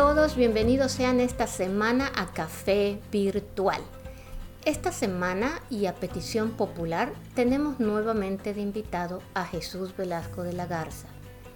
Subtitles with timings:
[0.00, 3.82] Todos, bienvenidos sean esta semana a Café Virtual.
[4.64, 10.64] Esta semana y a petición popular tenemos nuevamente de invitado a Jesús Velasco de la
[10.64, 11.06] Garza,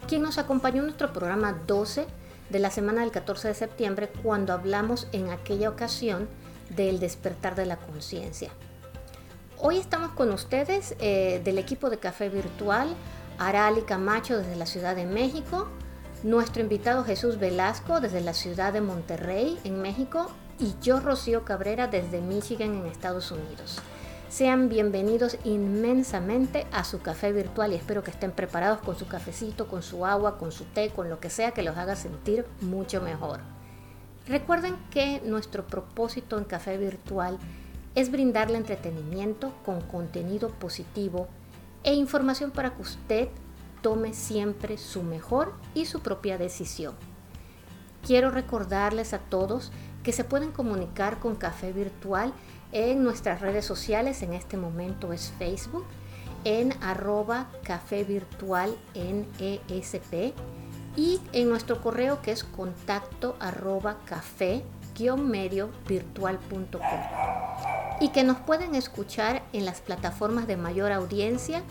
[0.06, 2.06] quien nos acompañó en nuestro programa 12
[2.50, 6.28] de la semana del 14 de septiembre cuando hablamos en aquella ocasión
[6.68, 8.50] del despertar de la conciencia.
[9.56, 12.94] Hoy estamos con ustedes eh, del equipo de Café Virtual,
[13.38, 15.66] Arali Camacho desde la Ciudad de México,
[16.24, 21.86] nuestro invitado Jesús Velasco desde la ciudad de Monterrey, en México, y yo, Rocío Cabrera,
[21.86, 23.78] desde Michigan, en Estados Unidos.
[24.30, 29.68] Sean bienvenidos inmensamente a su café virtual y espero que estén preparados con su cafecito,
[29.68, 33.02] con su agua, con su té, con lo que sea que los haga sentir mucho
[33.02, 33.40] mejor.
[34.26, 37.38] Recuerden que nuestro propósito en Café Virtual
[37.94, 41.28] es brindarle entretenimiento con contenido positivo
[41.82, 43.28] e información para que usted
[43.84, 46.94] tome siempre su mejor y su propia decisión.
[48.02, 52.32] Quiero recordarles a todos que se pueden comunicar con Café Virtual
[52.72, 55.84] en nuestras redes sociales, en este momento es Facebook,
[56.44, 60.32] en arroba café virtual en ESP
[60.96, 64.64] y en nuestro correo que es contacto arroba café
[65.16, 66.80] medio virtual.com
[68.00, 71.62] y que nos pueden escuchar en las plataformas de mayor audiencia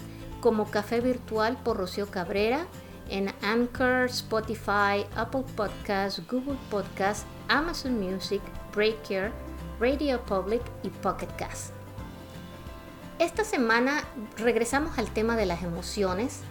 [0.44, 2.68] como Café Virtual por Rocío Cabrera
[3.10, 8.42] en Anchor, Spotify, Apple Podcasts, Google Podcasts, Amazon Music,
[8.76, 9.32] Breaker,
[9.80, 11.74] Radio Public y Pocket Cast.
[13.20, 14.04] Esta semana
[14.36, 16.42] regresamos al tema de las emociones,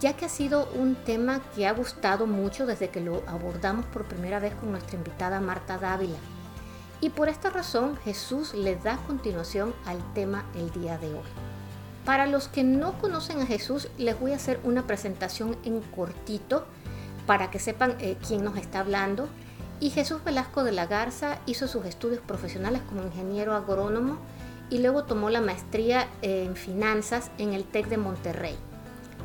[0.00, 4.06] ya que ha sido un tema que ha gustado mucho desde que lo abordamos por
[4.06, 6.18] primera vez con nuestra invitada Marta Dávila.
[7.02, 11.55] Y por esta razón Jesús le da continuación al tema el día de hoy.
[12.06, 16.64] Para los que no conocen a Jesús, les voy a hacer una presentación en cortito
[17.26, 19.28] para que sepan eh, quién nos está hablando.
[19.80, 24.18] Y Jesús Velasco de la Garza hizo sus estudios profesionales como ingeniero agrónomo
[24.70, 28.54] y luego tomó la maestría en finanzas en el TEC de Monterrey.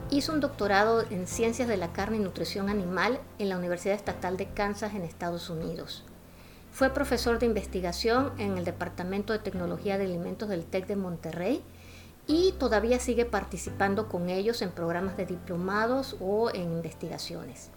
[0.09, 4.37] Hizo un doctorado en ciencias de la carne y nutrición animal en la Universidad Estatal
[4.37, 6.03] de Kansas en Estados Unidos.
[6.71, 11.63] Fue profesor de investigación en el Departamento de Tecnología de Alimentos del TEC de Monterrey
[12.31, 17.71] y todavía sigue participando con ellos en programas de diplomados o en investigaciones.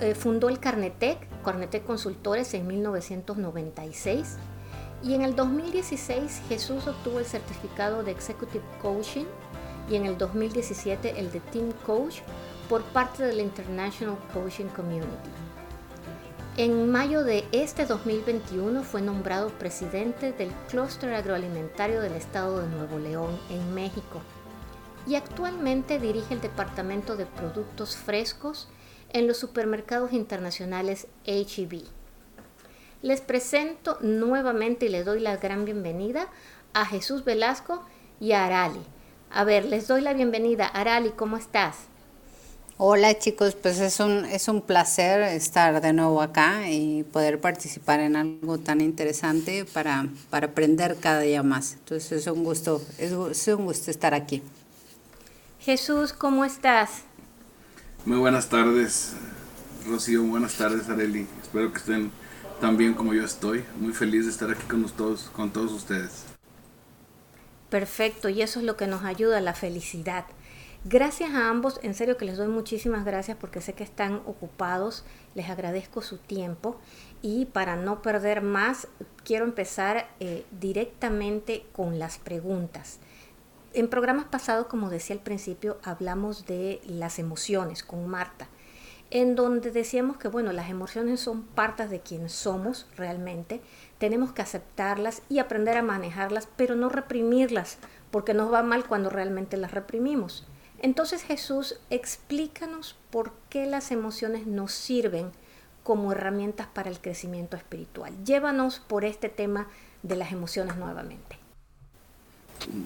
[0.00, 4.36] Eh, fundó el Carnetec, Carnetec Consultores en 1996
[5.02, 9.26] y en el 2016 Jesús obtuvo el certificado de Executive Coaching
[9.90, 12.20] y en el 2017 el de Team Coach
[12.68, 15.49] por parte de la International Coaching Community.
[16.56, 22.98] En mayo de este 2021 fue nombrado presidente del Clúster Agroalimentario del Estado de Nuevo
[22.98, 24.20] León, en México,
[25.06, 28.68] y actualmente dirige el Departamento de Productos Frescos
[29.10, 31.84] en los supermercados internacionales HEB.
[33.00, 36.26] Les presento nuevamente y les doy la gran bienvenida
[36.74, 37.84] a Jesús Velasco
[38.18, 38.82] y a Arali.
[39.30, 40.66] A ver, les doy la bienvenida.
[40.66, 41.89] Arali, ¿cómo estás?
[42.82, 48.00] Hola chicos, pues es un, es un placer estar de nuevo acá y poder participar
[48.00, 51.74] en algo tan interesante para, para aprender cada día más.
[51.74, 53.12] Entonces es un gusto, es,
[53.48, 54.42] un gusto estar aquí.
[55.58, 57.02] Jesús, ¿cómo estás?
[58.06, 59.12] Muy buenas tardes,
[59.86, 61.26] Rocío, buenas tardes, Areli.
[61.42, 62.10] Espero que estén
[62.62, 63.62] tan bien como yo estoy.
[63.78, 66.24] Muy feliz de estar aquí con todos, con todos ustedes.
[67.68, 70.24] Perfecto, y eso es lo que nos ayuda, la felicidad.
[70.86, 75.04] Gracias a ambos, en serio que les doy muchísimas gracias porque sé que están ocupados,
[75.34, 76.80] les agradezco su tiempo
[77.20, 78.88] y para no perder más,
[79.22, 82.98] quiero empezar eh, directamente con las preguntas.
[83.74, 88.48] En programas pasados, como decía al principio, hablamos de las emociones con Marta,
[89.10, 93.60] en donde decíamos que, bueno, las emociones son partes de quien somos realmente,
[93.98, 97.76] tenemos que aceptarlas y aprender a manejarlas, pero no reprimirlas,
[98.10, 100.46] porque nos va mal cuando realmente las reprimimos.
[100.82, 105.30] Entonces Jesús, explícanos por qué las emociones nos sirven
[105.82, 108.12] como herramientas para el crecimiento espiritual.
[108.24, 109.68] Llévanos por este tema
[110.02, 111.38] de las emociones nuevamente.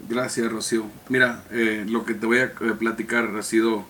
[0.08, 0.86] Gracias, Rocío.
[1.08, 3.84] Mira, eh, lo que te voy a eh, platicar ha sido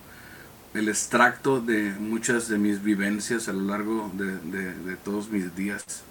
[0.73, 6.03] el extracto de muchas de mis vivencias a lo largo de, todos mis días.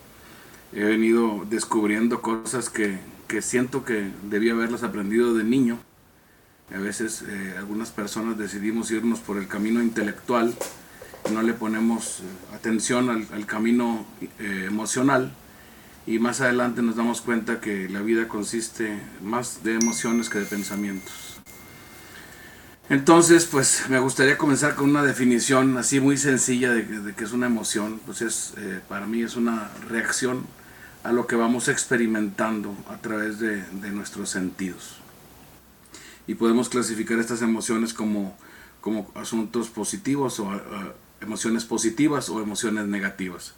[0.73, 2.99] He venido descubriendo cosas que,
[3.29, 5.79] que siento que debía haberlas aprendido de niño
[6.73, 10.55] a veces eh, algunas personas decidimos irnos por el camino intelectual
[11.33, 14.07] no le ponemos eh, atención al, camino
[14.39, 15.33] eh, emocional
[16.07, 20.45] y más adelante nos damos cuenta que la vida consiste más de emociones que de
[20.45, 21.41] pensamientos.
[22.91, 27.33] Entonces, pues me gustaría comenzar con una definición así muy sencilla de, de que es
[27.33, 27.99] una emoción.
[28.05, 28.53] Pues es,
[28.87, 30.47] para mí es una reacción
[31.03, 35.04] a lo que vamos experimentando a través de nuestros sentidos.
[36.27, 38.37] Y podemos clasificar estas emociones como,
[38.81, 40.61] como asuntos positivos o uh,
[41.21, 43.55] emociones positivas o emociones negativas.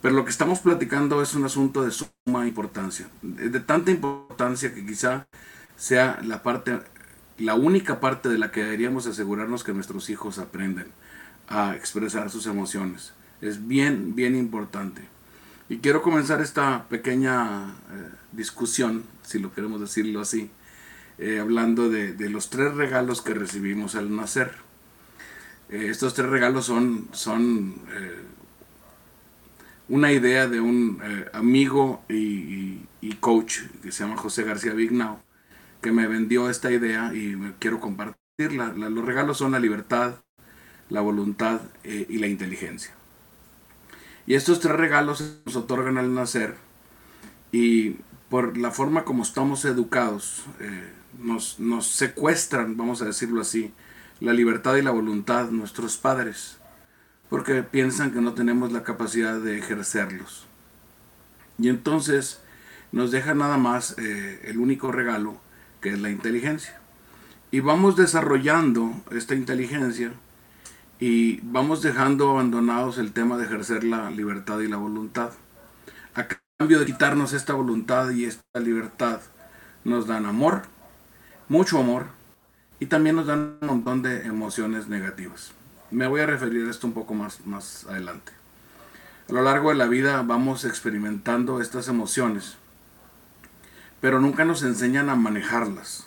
[0.00, 4.86] Pero lo que estamos platicando es un asunto de suma importancia, de tanta importancia que
[4.86, 5.26] quizá
[5.76, 6.80] sea la parte
[7.40, 10.88] la única parte de la que deberíamos asegurarnos que nuestros hijos aprenden
[11.48, 13.14] a expresar sus emociones.
[13.40, 15.08] Es bien, bien importante.
[15.68, 20.50] Y quiero comenzar esta pequeña eh, discusión, si lo queremos decirlo así,
[21.20, 24.54] eh, hablando de, los tres regalos que recibimos al nacer.
[25.68, 27.76] Eh, estos tres regalos son, son
[29.88, 31.00] una idea de un
[31.32, 35.22] amigo y, y, coach que se llama José García Vignao,
[35.80, 38.72] que me vendió esta idea y quiero compartirla.
[38.74, 40.16] los regalos son la libertad,
[40.90, 42.92] la voluntad eh, y la inteligencia.
[44.26, 46.56] Y estos tres regalos nos otorgan al nacer
[47.52, 47.96] y
[48.30, 53.74] por la forma como estamos educados, eh, nos, nos secuestran, vamos a decirlo así,
[54.20, 56.58] la libertad y la voluntad nuestros padres,
[57.28, 60.46] porque piensan que no tenemos la capacidad de ejercerlos.
[61.58, 62.40] Y entonces
[62.92, 65.40] nos deja nada más eh, el único regalo
[65.80, 66.78] que es la inteligencia.
[67.50, 70.12] Y vamos desarrollando esta inteligencia
[71.00, 75.32] y vamos dejando abandonados el tema de ejercer la libertad y la voluntad.
[76.60, 79.22] Cambio de quitarnos esta voluntad y esta libertad,
[79.82, 80.64] nos dan amor,
[81.48, 82.08] mucho amor,
[82.78, 85.52] y también nos dan un montón de emociones negativas.
[85.90, 88.32] Me voy a referir a esto un poco más, más adelante.
[89.30, 92.58] A lo largo de la vida vamos experimentando estas emociones
[94.00, 96.06] pero nunca nos enseñan a manejarlas.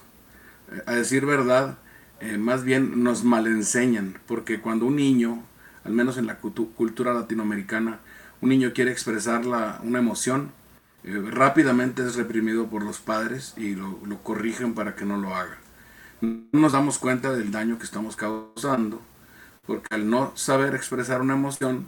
[0.71, 1.77] Eh, a decir verdad,
[2.19, 5.43] eh, más bien nos malenseñan, porque cuando un niño,
[5.83, 7.99] al menos en la cultura latinoamericana,
[8.43, 10.51] un niño quiere expresar una emoción,
[11.05, 15.33] eh, rápidamente es reprimido por los padres y lo, lo corrigen para que no lo
[15.33, 15.57] haga.
[16.19, 19.01] No nos damos cuenta del daño que estamos causando,
[19.65, 21.87] porque al no saber expresar una emoción,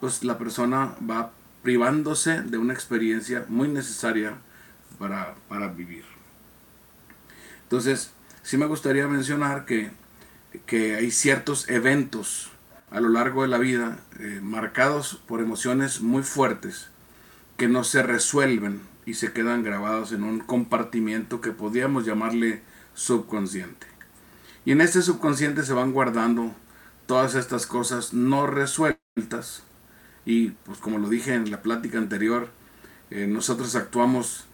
[0.00, 1.30] pues la persona va
[1.62, 4.34] privándose de una experiencia muy necesaria
[4.98, 6.04] para, vivir.
[7.62, 8.10] Entonces,
[8.42, 9.92] sí me gustaría mencionar que,
[10.96, 12.50] hay ciertos eventos
[12.94, 16.90] a lo largo de la vida eh, marcados por emociones muy fuertes
[17.56, 22.62] que no se resuelven y se quedan grabados en un compartimiento que podríamos llamarle
[22.94, 23.88] subconsciente.
[24.64, 26.54] Y en este subconsciente se van guardando
[27.06, 29.64] todas estas cosas no resueltas
[30.24, 32.48] y pues como lo dije en la plática anterior,
[33.10, 34.46] eh, nosotros actuamos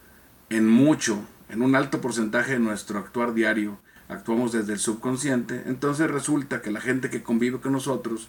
[0.49, 3.77] en mucho, en un alto porcentaje de nuestro actuar diario,
[4.11, 8.27] actuamos desde el subconsciente, entonces resulta que la gente que convive con nosotros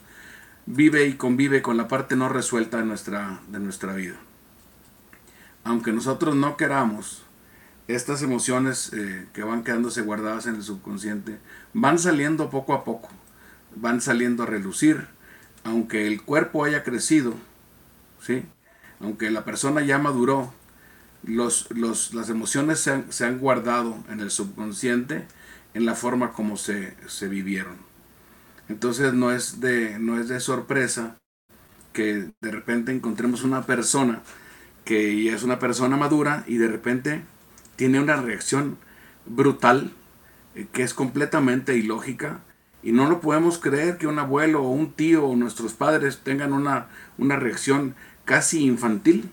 [0.64, 4.14] vive y convive con la parte no resuelta de nuestra, de nuestra vida.
[5.64, 7.25] Aunque nosotros no queramos,
[7.88, 11.38] estas emociones eh, que van quedándose guardadas en el subconsciente
[11.74, 13.08] van saliendo poco a poco,
[13.74, 15.08] van saliendo a relucir,
[15.65, 17.34] aunque el cuerpo haya crecido,
[18.20, 18.44] ¿sí?
[19.01, 20.55] aunque la persona ya maduró,
[21.24, 25.27] los, los, las emociones se han, se han, guardado en el subconsciente
[25.74, 27.76] en la forma como se, se, vivieron.
[28.69, 31.17] Entonces no es, de, no es de sorpresa
[31.93, 34.22] que de repente encontremos una persona
[34.84, 37.22] que es una persona madura y de repente
[37.76, 38.79] tiene una reacción
[39.26, 39.93] brutal
[40.55, 42.41] eh, que es completamente ilógica
[42.82, 46.52] y no lo podemos creer que un abuelo o un tío o nuestros padres tengan
[46.52, 49.31] una, una reacción casi infantil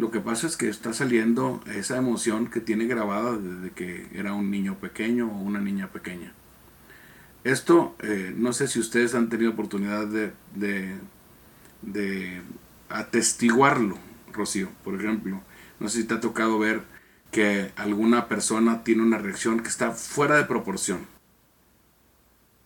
[0.00, 4.32] lo que pasa es que está saliendo esa emoción que tiene grabada desde que era
[4.32, 6.32] un niño pequeño o una niña pequeña.
[7.44, 10.32] Esto, eh, no sé si ustedes han tenido oportunidad de,
[11.82, 12.42] de,
[12.88, 13.98] atestiguarlo,
[14.32, 15.42] Rocío, por ejemplo.
[15.78, 16.82] No sé si te ha tocado ver
[17.30, 21.06] que alguna persona tiene una reacción que está fuera de proporción.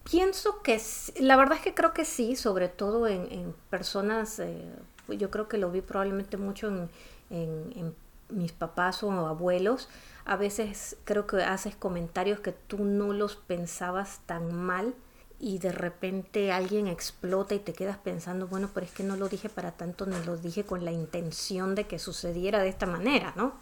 [0.09, 0.81] Pienso que
[1.19, 4.73] la verdad es que creo que sí, sobre todo en, personas, eh,
[5.09, 6.89] yo creo que lo vi probablemente mucho en,
[7.31, 7.95] en,
[8.31, 9.89] mis papás o abuelos,
[10.25, 14.95] a veces creo que haces comentarios que tú no los pensabas tan mal
[15.39, 19.29] y de repente alguien explota y te quedas pensando, bueno, pero es que no lo
[19.29, 23.35] dije para tanto, ni lo dije con la intención de que sucediera de esta manera,
[23.37, 23.53] ¿no?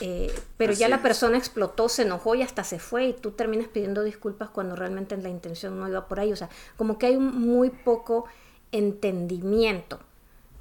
[0.00, 3.68] Eh, pero ya la persona explotó, se enojó y hasta se fue y tú terminas
[3.68, 6.32] pidiendo disculpas cuando realmente la intención no iba por ahí.
[6.32, 8.24] O sea, como que hay muy poco
[8.72, 10.00] entendimiento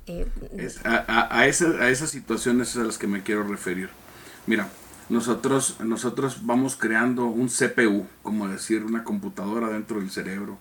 [0.09, 3.89] eh, a, esas situaciones a las que me quiero referir.
[4.47, 4.69] Mira,
[5.09, 10.57] nosotros, nosotros vamos creando un CPU, como decir, una computadora dentro del cerebro,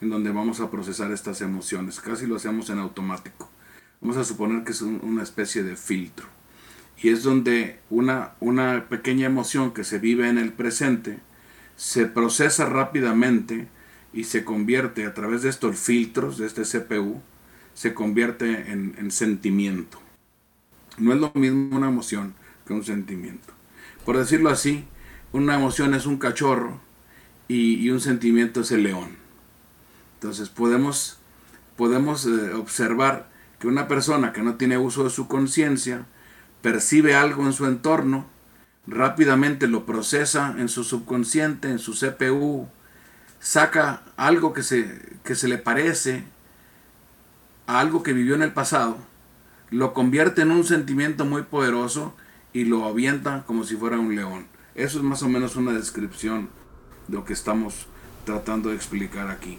[0.00, 2.00] en donde vamos a procesar estas emociones.
[2.00, 3.50] Casi lo hacemos en automático.
[4.00, 6.26] Vamos a suponer que es una especie de filtro.
[7.02, 11.18] Y es donde una, una pequeña emoción que se vive en el presente
[11.76, 13.66] se procesa rápidamente
[14.12, 17.20] y se convierte a través de estos filtros, de este CPU,
[17.74, 19.98] se convierte en, sentimiento.
[20.98, 22.34] No es lo mismo una emoción
[22.66, 23.52] que un sentimiento.
[24.04, 24.84] Por decirlo así,
[25.32, 26.80] una emoción es un cachorro
[27.48, 29.16] y, un sentimiento es el león.
[30.14, 31.18] Entonces podemos,
[31.76, 36.06] podemos eh, observar que una persona que no tiene uso de su conciencia
[36.62, 38.26] percibe algo en su entorno,
[38.86, 42.68] rápidamente lo procesa en su subconsciente, en su CPU,
[43.40, 46.24] saca algo que se, que se le parece
[47.72, 48.98] a algo que vivió en el pasado,
[49.70, 52.14] lo convierte en un sentimiento muy poderoso
[52.52, 54.46] y lo avienta como si fuera un león.
[54.74, 56.50] Eso es más o menos una descripción
[57.08, 57.86] de lo que estamos
[58.26, 59.58] tratando de explicar aquí.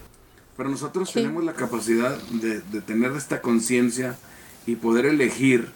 [0.56, 4.16] Pero nosotros tenemos la capacidad de, tener esta conciencia
[4.68, 5.70] y poder elegir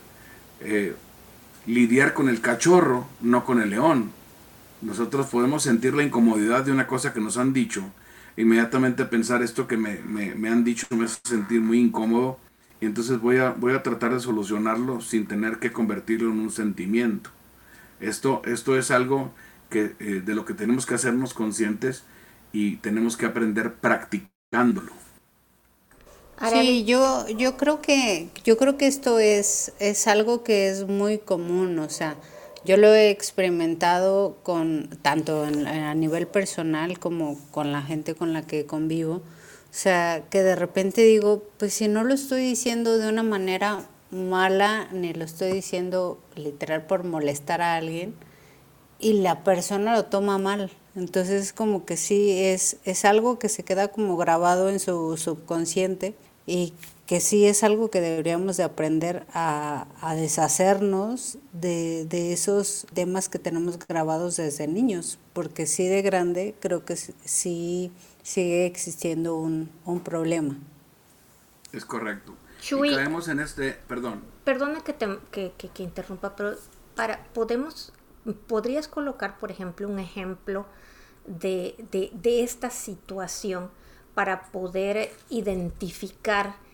[0.60, 0.96] eh,
[1.66, 4.12] lidiar con el cachorro, no con el león.
[4.84, 7.84] Nosotros podemos sentir la incomodidad de una cosa que nos han dicho
[8.38, 12.40] inmediatamente pensar esto que me, me, han dicho me hace sentir muy incómodo
[12.80, 16.52] y entonces voy a, voy a tratar de solucionarlo sin tener que convertirlo en un
[16.52, 17.32] sentimiento.
[18.00, 19.34] Esto, esto es algo
[19.72, 22.04] que, eh, de lo que tenemos que hacernos conscientes
[22.54, 24.94] y tenemos que aprender practicándolo.
[26.52, 31.18] Sí, yo, yo creo que, yo creo que esto es, es algo que es muy
[31.18, 32.16] común, o sea,
[32.68, 38.42] yo lo he experimentado con tanto a nivel personal como con la gente con la
[38.42, 39.14] que convivo.
[39.16, 39.24] O
[39.72, 44.90] sea, que de repente digo, pues si no lo estoy diciendo de una manera mala,
[44.92, 48.16] ni lo estoy diciendo literal por molestar a alguien,
[49.00, 50.70] y la persona lo toma mal.
[50.94, 56.16] Entonces como que sí, es, es algo que se queda como grabado en su subconsciente
[56.46, 56.74] y
[57.08, 63.80] que sí es algo que deberíamos de aprender a, deshacernos de, esos temas que tenemos
[63.80, 69.72] grabados desde niños, porque sí de grande creo que sí sigue existiendo un,
[70.04, 70.58] problema.
[71.72, 72.36] Es correcto.
[72.62, 74.22] y caemos en este, perdón.
[74.44, 76.58] Perdona que, te, que, que, interrumpa, pero
[76.94, 77.94] para, podemos,
[78.48, 80.66] podrías colocar, por ejemplo, un ejemplo
[81.26, 83.70] de, de, de esta situación
[84.14, 86.67] para poder identificar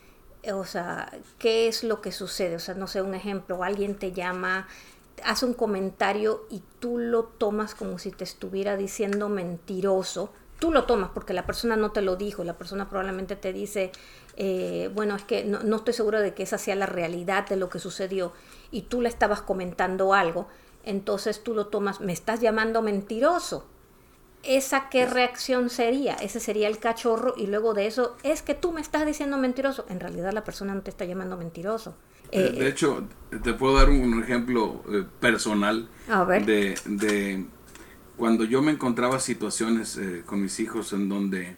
[0.52, 2.56] o sea, qué es lo que sucede.
[2.56, 4.68] O sea, no sé, un ejemplo, alguien te llama,
[5.24, 10.34] hace un comentario y tú lo tomas como si te estuviera diciendo mentiroso.
[10.60, 13.92] Tú lo tomas porque la persona no te lo dijo, la persona probablemente te dice,
[14.38, 17.58] eh, bueno, es que no, no estoy seguro de que esa sea la realidad de
[17.58, 18.34] lo que sucedió
[18.72, 20.48] y tú le estabas comentando algo,
[20.86, 23.66] entonces tú lo tomas, me estás llamando mentiroso
[24.44, 26.14] ¿esa qué reacción sería?
[26.16, 29.86] Ese sería el cachorro y luego de eso, es que tú me estás diciendo mentiroso.
[29.90, 31.96] En realidad la persona no te está llamando mentiroso.
[32.32, 33.08] Eh, de hecho,
[33.44, 35.88] te puedo dar un ejemplo eh, personal
[36.46, 37.46] De,
[38.18, 41.58] cuando yo me encontraba situaciones eh, con mis hijos en donde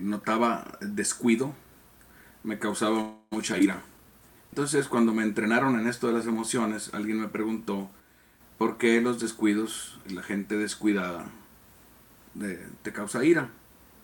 [0.00, 1.52] notaba descuido,
[2.44, 3.82] me causaba mucha ira.
[4.50, 7.90] Entonces, cuando me entrenaron en esto de las emociones, alguien me preguntó
[8.56, 11.26] por qué los descuidos, la gente descuidada,
[12.82, 13.50] te causa ira.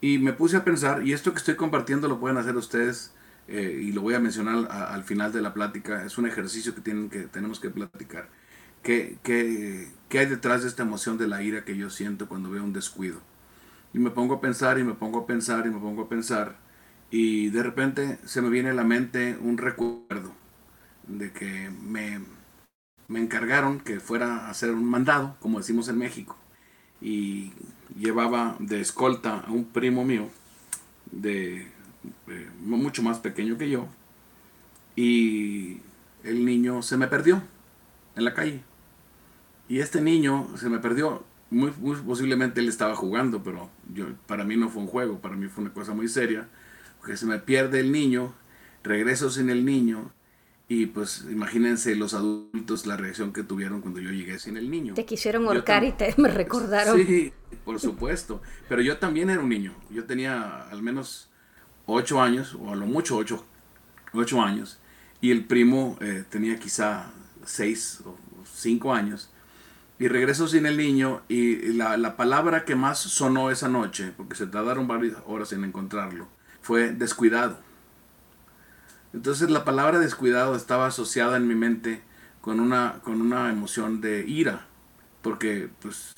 [0.00, 3.12] Y me puse a pensar, y esto que estoy compartiendo lo pueden hacer ustedes,
[3.48, 6.80] eh, y lo voy a mencionar al final de la plática, es un ejercicio que,
[6.80, 8.28] tienen que tenemos que platicar.
[8.82, 12.50] ¿Qué, qué, qué hay detrás de esta emoción de la ira que yo siento cuando
[12.50, 13.20] veo un descuido?
[13.94, 16.56] Y me pongo a pensar y me pongo a pensar y me pongo a pensar,
[17.10, 20.32] y de repente se me viene a la mente un recuerdo
[21.06, 22.20] de que me,
[23.08, 26.36] me encargaron que fuera a hacer un mandado, como decimos en México
[27.06, 27.52] y
[27.96, 30.28] llevaba de escolta a un primo mío,
[31.12, 31.68] de
[32.26, 33.86] eh, mucho más pequeño que yo,
[34.96, 35.78] y
[36.24, 37.40] el niño se me perdió
[38.16, 38.60] en la calle.
[39.68, 44.56] Y este niño se me perdió, muy, posiblemente él estaba jugando, pero yo, para mí
[44.56, 46.48] no fue un juego, para mí fue una cosa muy seria,
[46.98, 48.34] porque se me pierde el niño,
[48.82, 50.10] regreso sin el niño,
[50.68, 54.94] y pues imagínense los adultos la reacción que tuvieron cuando yo llegué sin el niño.
[54.94, 56.98] Te quisieron ahorcar y te me recordaron.
[57.06, 57.32] Sí,
[57.64, 58.42] por supuesto.
[58.68, 59.74] Pero yo también era un niño.
[59.90, 61.30] Yo tenía al menos
[61.86, 63.46] ocho años, o a lo mucho ocho,
[64.12, 64.80] ocho años.
[65.20, 67.12] Y el primo eh, tenía quizá
[67.44, 69.30] seis o cinco años.
[70.00, 74.34] Y regreso sin el niño y la, la palabra que más sonó esa noche, porque
[74.34, 76.28] se tardaron varias horas en encontrarlo,
[76.60, 77.65] fue descuidado.
[79.12, 82.02] Entonces la palabra descuidado estaba asociada en mi mente
[82.40, 84.66] con una, con una emoción de ira.
[85.22, 86.14] porque pues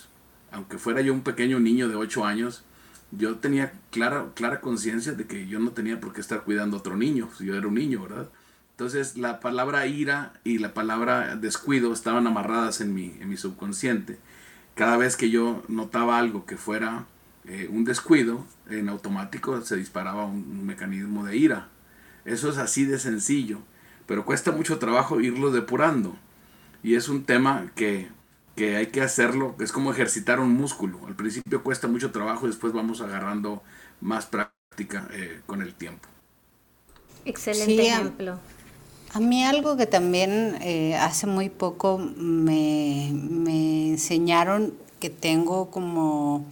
[0.51, 2.65] aunque fuera yo un pequeño niño de 8 años,
[3.11, 6.81] yo tenía clara, clara conciencia de que yo no tenía por qué estar cuidando a
[6.81, 8.29] otro niño, si yo era un niño, ¿verdad?
[8.73, 14.19] Entonces la palabra ira y la palabra descuido estaban amarradas en mi, en mi subconsciente.
[14.75, 17.07] Cada vez que yo notaba algo que fuera
[17.45, 21.69] eh, un descuido, en automático se disparaba un, mecanismo de ira.
[22.29, 23.59] Eso es así de sencillo,
[24.07, 26.15] pero cuesta mucho trabajo irlo depurando.
[26.83, 28.09] Y es un tema que,
[28.55, 31.01] que hay que hacerlo, es como ejercitar un músculo.
[31.07, 33.63] Al principio cuesta mucho trabajo y después vamos agarrando
[34.01, 36.09] más práctica eh, con el tiempo.
[37.25, 38.39] Excelente ejemplo.
[39.15, 46.47] A mí algo que también eh, hace muy poco me, me, enseñaron que tengo como,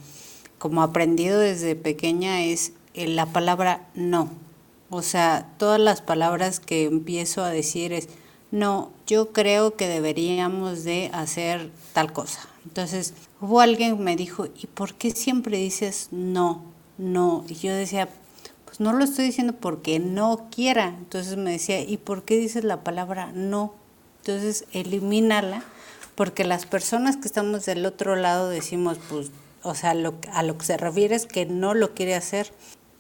[0.59, 4.46] como aprendido desde pequeña es eh, la palabra no.
[4.91, 8.09] O sea, todas las palabras que empiezo a decir es,
[8.51, 12.41] no, yo creo que deberíamos de hacer tal cosa.
[12.65, 16.63] Entonces, hubo alguien que me dijo, ¿y por qué siempre dices no,
[16.99, 17.45] no?
[17.49, 18.09] Y yo decía,
[18.65, 20.89] pues no lo estoy diciendo porque no quiera.
[20.99, 23.75] Entonces me decía, ¿y por qué dices la palabra no?
[24.19, 25.63] Entonces elimínala,
[26.15, 29.31] porque las personas que estamos del otro lado decimos, pues,
[29.63, 32.53] o sea, lo, a lo que se refiere es que no lo quiere hacer.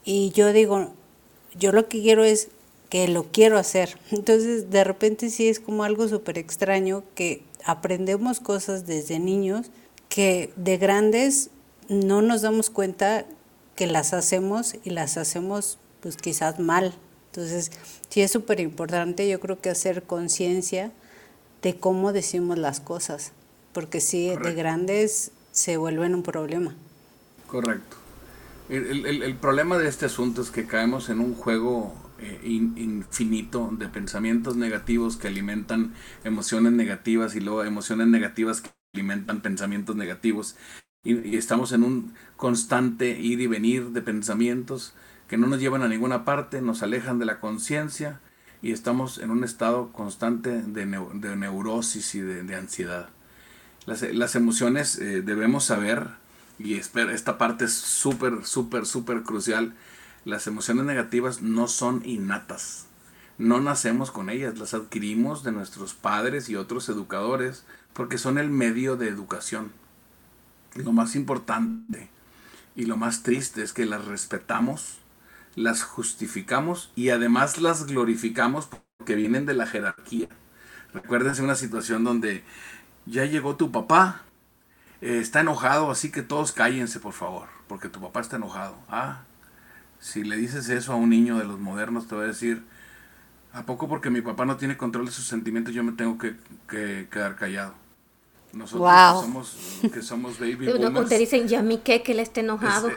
[0.05, 0.93] Y yo digo,
[1.58, 2.48] yo lo que quiero es
[2.88, 3.98] que lo quiero hacer.
[4.10, 9.70] Entonces, de repente sí es como algo súper extraño que aprendemos cosas desde niños
[10.08, 11.50] que de grandes
[11.88, 13.26] no nos damos cuenta
[13.75, 16.94] que las hacemos y las hacemos pues quizás mal.
[17.30, 17.70] Entonces,
[18.08, 20.92] sí es súper importante yo creo que hacer conciencia
[21.62, 23.32] de cómo decimos las cosas,
[23.72, 26.75] porque sí, de grandes se vuelven un problema.
[27.46, 28.05] Correcto.
[28.68, 33.88] El, el, problema de este asunto es que caemos en un juego eh, infinito de
[33.88, 40.56] pensamientos negativos que alimentan emociones negativas y luego emociones negativas que alimentan pensamientos negativos
[41.06, 44.95] y, estamos en un constante ir y venir de pensamientos
[45.28, 48.21] que no nos llevan a ninguna parte, nos alejan de la conciencia
[48.60, 50.86] y estamos en un estado constante de,
[51.36, 53.08] neurosis y de, ansiedad.
[53.86, 56.08] Las, emociones eh, debemos saber,
[56.58, 59.75] y esta parte es súper, súper, súper crucial,
[60.25, 62.86] las emociones negativas no son innatas.
[63.38, 68.50] No nacemos con ellas, las adquirimos de nuestros padres y otros educadores porque son el
[68.50, 69.73] medio de educación
[70.82, 72.08] lo más importante
[72.75, 74.99] y lo más triste es que las respetamos,
[75.54, 80.28] las justificamos y además las glorificamos porque vienen de la jerarquía.
[80.92, 82.45] Recuérdense una situación donde
[83.06, 84.23] ya llegó tu papá,
[85.00, 88.76] eh, está enojado, así que todos cállense por favor, porque tu papá está enojado.
[88.89, 89.23] Ah,
[90.00, 92.65] si le dices eso a un niño de los modernos, te va a decir,
[93.52, 96.37] ¿a poco porque mi papá no tiene control de sus sentimientos yo me tengo que
[97.11, 97.85] quedar callado?
[98.56, 99.56] Nosotros que, somos,
[99.92, 101.10] que somos baby boomers.
[101.10, 102.02] te dicen, ¿ya mi qué?
[102.02, 102.90] Que él esté enojado.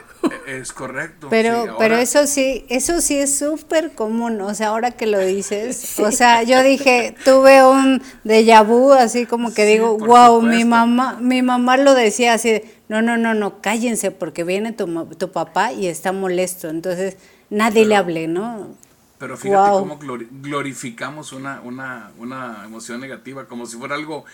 [0.46, 1.28] Es, correcto.
[1.28, 4.40] Pero, pero eso sí, eso sí es súper común.
[4.40, 9.26] O sea, ahora que lo dices, o sea, yo dije, tuve un déjà vu, así
[9.26, 13.60] como que digo, wow, mi mamá, mi mamá lo decía así, no, no, no, no,
[13.60, 16.70] cállense porque viene tu, tu papá y está molesto.
[16.70, 17.18] Entonces,
[17.50, 18.76] nadie le hable, ¿no?
[19.18, 19.98] Pero fíjate cómo
[20.30, 24.24] glorificamos una, una, una emoción negativa, como si fuera algo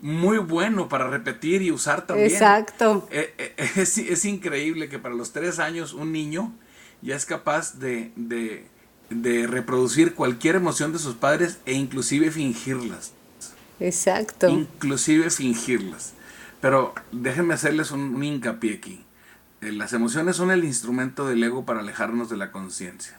[0.00, 2.30] muy bueno para repetir y usar también.
[2.30, 3.08] Exacto.
[3.10, 6.52] Eh, eh, es, es, increíble que para los tres años un niño
[7.02, 8.66] ya es capaz de, de,
[9.10, 13.12] de, reproducir cualquier emoción de sus padres e inclusive fingirlas.
[13.80, 14.48] Exacto.
[14.48, 16.14] Inclusive fingirlas.
[16.60, 19.04] Pero déjenme hacerles un, un hincapié aquí.
[19.60, 23.18] Eh, las emociones son el instrumento del ego para alejarnos de la conciencia.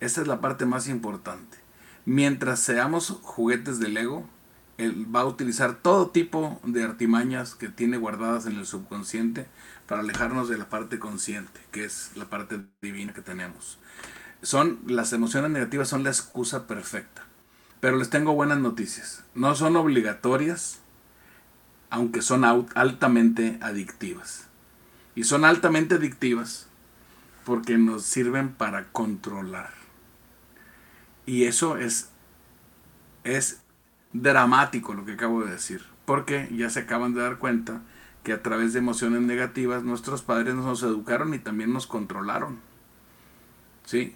[0.00, 1.58] Esta es la parte más importante.
[2.06, 4.26] Mientras seamos juguetes del ego,
[4.84, 9.46] él va a utilizar todo tipo de artimañas que tiene guardadas en el subconsciente
[9.86, 13.78] para alejarnos de la parte consciente, que es la parte divina que tenemos.
[14.42, 17.24] Son las emociones negativas son la excusa perfecta.
[17.80, 19.22] Pero les tengo buenas noticias.
[19.34, 20.78] No son obligatorias,
[21.90, 24.46] aunque son altamente adictivas.
[25.14, 26.68] Y son altamente adictivas
[27.44, 29.72] porque nos sirven para controlar.
[31.26, 32.10] Y eso es
[33.24, 33.59] es
[34.12, 37.82] dramático lo que acabo de decir, porque ya se acaban de dar cuenta
[38.22, 42.58] que a través de emociones negativas nuestros padres nos educaron y también nos controlaron.
[43.84, 44.14] ¿Sí?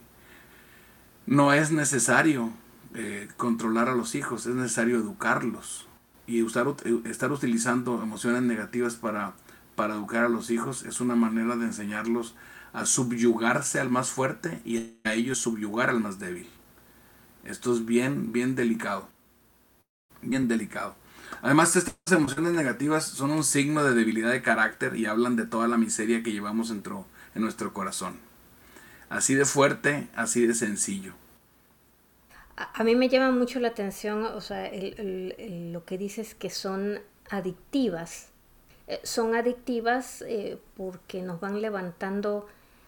[1.27, 2.53] No es necesario
[2.95, 5.89] eh, controlar a los hijos, es necesario educarlos.
[6.27, 6.67] Y usar,
[7.05, 9.35] estar utilizando emociones negativas para,
[9.75, 12.35] para educar a los hijos es una manera de enseñarlos
[12.73, 16.49] a subyugarse al más fuerte y a ellos subyugar al más débil.
[17.45, 19.14] Esto es bien, bien delicado
[20.25, 20.97] bien delicado.
[21.43, 25.69] Además, estas emociones negativas son un signo de debilidad de carácter y hablan de toda
[25.69, 28.19] la miseria que llevamos dentro, en nuestro corazón.
[29.09, 31.13] Así de fuerte, así de sencillo.
[32.57, 38.29] A, mí me llama mucho la atención, o sea, lo que dices que son adictivas.
[38.87, 42.47] Eh, son adictivas eh, porque nos van levantando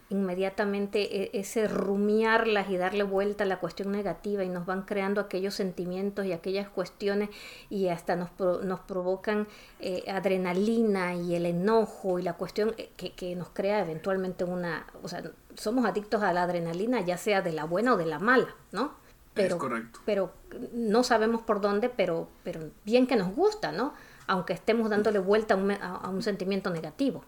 [0.09, 5.21] inmediatamente e, ese rumiarlas y darle vuelta a la cuestión negativa y nos van creando
[5.21, 7.31] aquellos sentimientos y aquellas cuestiones
[7.71, 9.49] y hasta nos, nos provocan
[9.81, 15.09] eh, adrenalina y el enojo y la cuestión que, que, nos crea eventualmente una, o
[15.09, 15.23] sea,
[15.55, 18.95] somos adictos a la adrenalina ya sea de la buena o de la mala, ¿no?
[19.35, 19.59] Pero,
[20.07, 20.33] pero
[20.73, 23.93] no sabemos por dónde, pero, pero bien que nos gusta, ¿no?
[24.27, 27.23] Aunque estemos dándole vuelta a un, a un sentimiento negativo.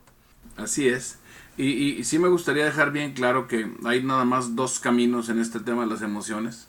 [0.56, 1.18] Así es.
[1.58, 5.58] Y, sí me gustaría dejar bien claro que hay nada más dos caminos en este
[5.58, 6.68] tema de las emociones.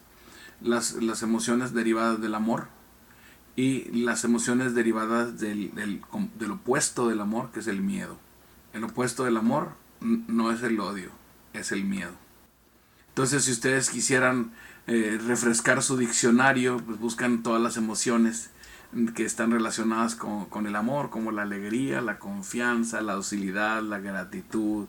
[0.62, 2.67] Las, las emociones derivadas del amor
[3.56, 6.02] y las emociones derivadas del, del,
[6.39, 8.17] del, opuesto del amor, que es el miedo.
[8.73, 11.12] El opuesto del amor no es el odio,
[11.54, 12.13] es el miedo.
[13.10, 14.54] Entonces, si ustedes quisieran
[14.88, 18.49] eh, refrescar su diccionario, pues buscan todas las emociones
[19.15, 24.88] que están relacionadas con, el amor, como la alegría, la confianza, la docilidad, la gratitud,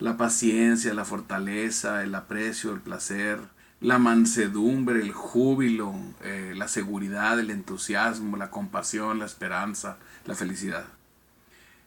[0.00, 3.40] la paciencia, la fortaleza, el aprecio, el placer,
[3.80, 10.84] la mansedumbre, el júbilo, eh, la seguridad, el entusiasmo, la compasión, la esperanza, la felicidad.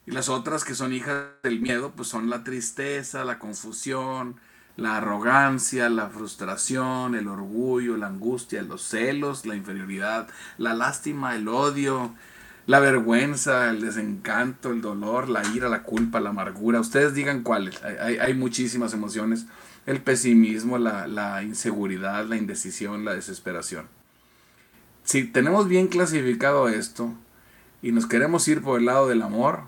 [0.05, 4.37] Y las otras que son hijas del miedo, pues son la tristeza, la confusión,
[4.79, 11.47] la arrogancia, la frustración, el orgullo, la angustia, los celos, la inferioridad, la lástima, el
[11.47, 12.13] odio,
[12.65, 16.79] la vergüenza, el desencanto, el dolor, la ira, la culpa, la amargura.
[16.79, 17.81] Ustedes digan cuáles.
[17.83, 19.47] Hay, muchísimas emociones.
[19.85, 23.87] El pesimismo, la, la inseguridad, la indecisión, la desesperación.
[25.03, 27.13] Si tenemos bien clasificado esto
[27.81, 29.63] y nos queremos ir por el lado del amor,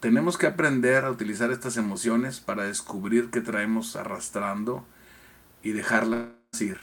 [0.00, 4.84] tenemos que aprender a utilizar estas emociones para descubrir qué traemos arrastrando
[5.62, 6.28] y dejarlas
[6.60, 6.78] ir.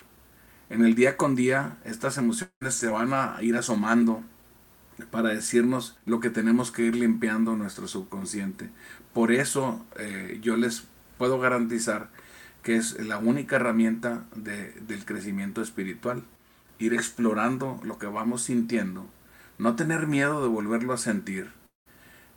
[0.70, 4.24] En el día con día, estas emociones se van a ir asomando
[5.12, 8.70] para decirnos lo que tenemos que ir limpiando nuestro subconsciente.
[9.14, 10.86] Por eso eh, yo les
[11.18, 12.10] puedo garantizar
[12.64, 16.24] que es la única herramienta del crecimiento espiritual.
[16.80, 19.06] Ir explorando lo que vamos sintiendo,
[19.58, 21.52] no tener miedo de volverlo a sentir,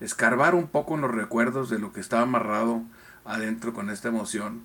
[0.01, 2.83] escarbar un poco en los recuerdos de lo que estaba amarrado
[3.25, 4.65] adentro con esta emoción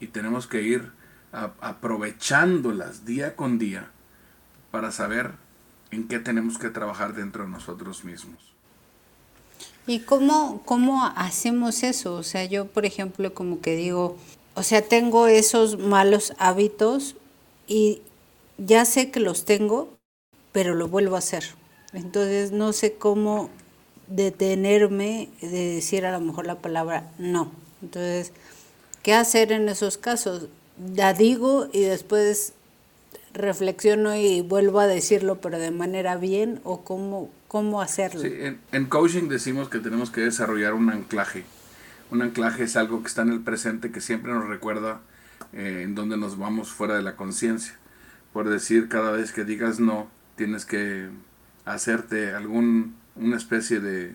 [0.00, 0.92] y tenemos que ir
[1.32, 3.90] aprovechándolas día con día
[4.70, 5.32] para saber
[5.90, 8.54] en qué tenemos que trabajar dentro de nosotros mismos.
[9.86, 12.14] ¿Y cómo, cómo hacemos eso?
[12.14, 14.18] O sea, yo, por ejemplo, como que digo,
[14.54, 17.16] o sea, tengo esos malos hábitos
[17.66, 18.02] y
[18.58, 19.96] ya sé que los tengo,
[20.52, 21.44] pero lo vuelvo a hacer.
[21.94, 23.50] Entonces, no sé cómo
[24.08, 27.52] detenerme de decir a lo mejor la palabra no.
[27.82, 28.32] Entonces,
[29.02, 30.48] ¿qué hacer en esos casos?
[30.94, 32.52] La digo y después
[33.34, 38.22] reflexiono y vuelvo a decirlo, pero de manera bien o cómo, cómo hacerlo.
[38.24, 41.44] En, coaching decimos que tenemos que desarrollar un anclaje.
[42.10, 45.00] Un anclaje es algo que está en el presente que siempre nos recuerda
[45.52, 47.74] eh, en donde nos vamos fuera de la conciencia.
[48.32, 51.08] Por decir, cada vez que digas no, tienes que
[51.64, 54.14] hacerte algún una especie de,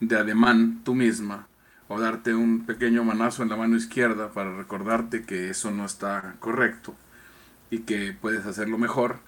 [0.00, 1.48] de ademán tú misma
[1.88, 6.36] o darte un pequeño manazo en la mano izquierda para recordarte que eso no está
[6.38, 6.94] correcto
[7.70, 9.18] y que puedes hacerlo mejor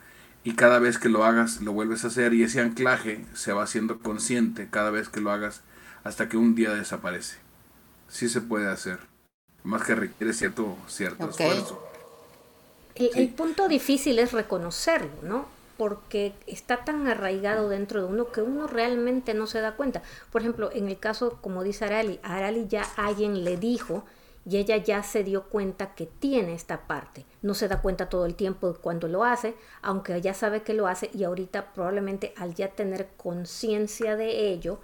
[0.45, 3.65] y cada vez que lo hagas lo vuelves a hacer y ese anclaje se va
[3.65, 5.63] haciendo consciente cada vez que lo hagas
[6.05, 7.39] hasta que un día desaparece.
[8.09, 8.99] Sí se puede hacer,
[9.65, 11.83] más que requiere cierto, cierto esfuerzo.
[12.95, 15.62] el punto difícil es reconocerlo, ¿no?
[15.83, 20.01] Porque está tan arraigado dentro de uno que uno realmente no se da cuenta.
[20.31, 24.05] Por ejemplo, en el caso, como dice Arali, a Arali ya alguien le dijo
[24.49, 27.27] y ella ya se dio cuenta que tiene esta parte.
[27.43, 30.87] No se da cuenta todo el tiempo cuando lo hace, aunque ya sabe que lo
[30.87, 34.79] hace y ahorita probablemente al ya tener conciencia de ello,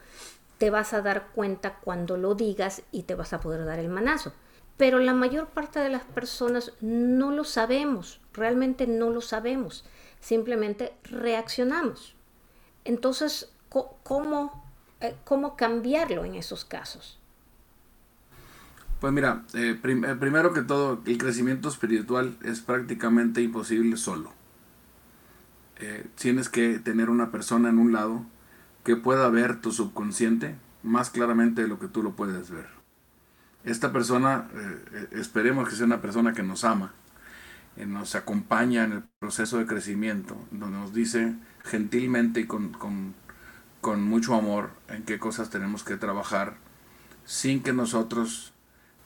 [0.59, 3.89] te vas a dar cuenta cuando lo digas y te vas a poder dar el
[3.89, 4.33] manazo.
[4.77, 9.85] Pero la mayor parte de las personas no lo sabemos, realmente no lo sabemos
[10.21, 12.15] simplemente reaccionamos.
[12.85, 14.65] Entonces, ¿cómo,
[15.01, 17.19] eh, cómo cambiarlo en esos casos?
[19.01, 24.33] Pues mira, eh, eh, primero que todo, el crecimiento espiritual es prácticamente imposible solo.
[26.17, 28.25] tienes que tener una persona en un lado
[28.83, 32.67] que pueda ver tu subconsciente más claramente de lo que tú lo puedes ver.
[33.63, 34.49] Esta persona,
[35.13, 36.95] esperemos que sea una persona que nos ama,
[37.87, 42.73] nos acompaña en el proceso de crecimiento, donde nos dice gentilmente y con,
[43.81, 46.57] con mucho amor en qué cosas tenemos que trabajar
[47.25, 48.55] sin que nosotros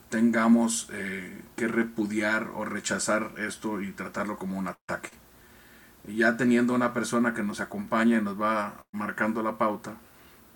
[0.08, 5.08] tengamos eh, que repudiar o rechazar esto y tratarlo como un ataque.
[6.06, 9.96] Ya teniendo una persona que nos acompaña y nos va marcando la pauta,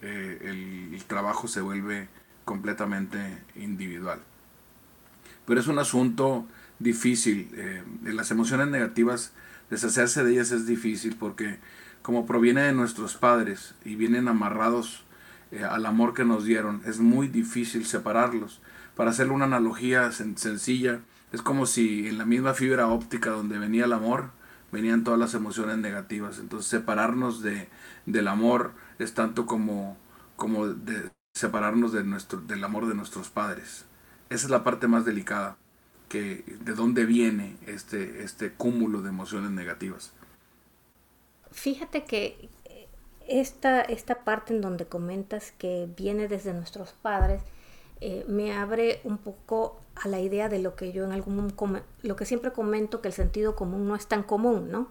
[0.02, 2.08] eh, el, trabajo se vuelve
[2.44, 3.18] completamente
[3.54, 4.20] individual.
[5.46, 6.46] Pero es un asunto
[6.78, 7.50] difícil.
[7.54, 9.32] Eh, las emociones negativas,
[9.70, 11.58] deshacerse de ellas es difícil porque
[12.02, 15.04] como proviene de nuestros padres y vienen amarrados
[15.50, 18.60] eh, al amor que nos dieron, es muy difícil separarlos.
[18.94, 21.00] Para hacerle una analogía sencilla,
[21.32, 24.30] es como si en la misma fibra óptica donde venía el amor,
[24.72, 26.38] venían todas las emociones negativas.
[26.38, 27.68] Entonces separarnos de,
[28.06, 29.98] del amor es tanto como,
[30.36, 33.84] como de separarnos de nuestro, del amor de nuestros padres.
[34.30, 35.56] Esa es la parte más delicada,
[36.08, 40.12] que de dónde viene este, este cúmulo de emociones negativas.
[41.50, 42.48] Fíjate que
[43.28, 47.42] esta, esta parte en donde comentas que viene desde nuestros padres,
[48.00, 51.52] eh, me abre un poco a la idea de lo que yo en algún
[52.02, 54.88] lo que siempre comento que el sentido común no es tan común, ¿no?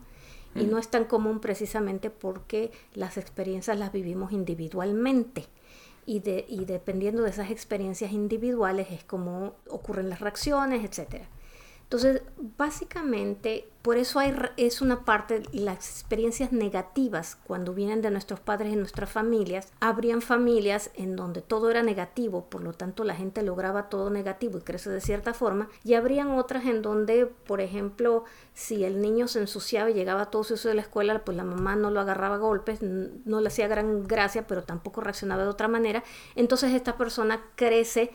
[0.55, 5.47] Y no es tan común precisamente porque las experiencias las vivimos individualmente.
[6.05, 11.27] Y, de, y dependiendo de esas experiencias individuales es como ocurren las reacciones, etcétera.
[11.85, 12.23] Entonces,
[12.57, 18.73] básicamente, por eso hay, es una parte, las experiencias negativas cuando vienen de nuestros padres
[18.73, 23.43] y nuestras familias, habrían familias en donde todo era negativo, por lo tanto la gente
[23.43, 28.23] lograba todo negativo y crece de cierta forma, y habrían otras en donde, por ejemplo,
[28.55, 31.75] si el niño se ensuciaba y llegaba todo sucio de la escuela, pues la mamá
[31.75, 35.67] no lo agarraba a golpes, no le hacía gran gracia, pero tampoco reaccionaba de otra
[35.67, 36.03] manera,
[36.35, 38.11] entonces esta persona crece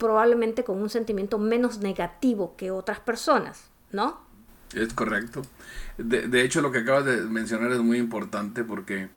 [0.00, 4.18] probablemente con un sentimiento menos negativo que otras personas, ¿no?
[4.74, 5.42] Es correcto.
[5.98, 9.10] De, hecho, lo que acabas de mencionar es muy importante porque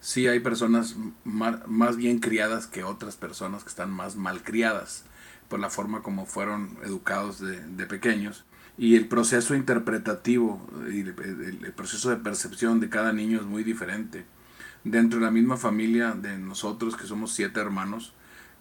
[0.00, 5.04] sí hay personas más, bien criadas que otras personas que están más mal criadas
[5.48, 8.44] por la forma como fueron educados de, pequeños.
[8.76, 14.26] Y el proceso interpretativo y el, proceso de percepción de cada niño es muy diferente.
[14.84, 18.12] Dentro de la misma familia de nosotros, que somos siete hermanos,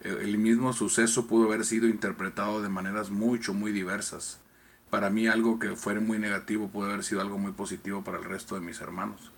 [0.02, 4.40] el mismo suceso pudo haber sido interpretado de maneras mucho, muy diversas.
[4.90, 8.24] Para mí algo que fuera muy negativo puede haber sido algo muy positivo para el
[8.24, 9.32] resto de mis hermanos.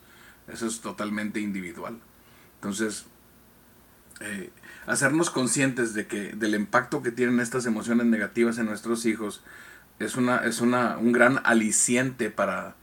[0.48, 2.00] Eso es totalmente individual.
[2.56, 3.06] Entonces,
[4.22, 4.52] eh,
[4.86, 9.41] hacernos conscientes de que del impacto que tienen estas emociones negativas en nuestros hijos
[10.00, 12.76] es una es una un gran aliciente para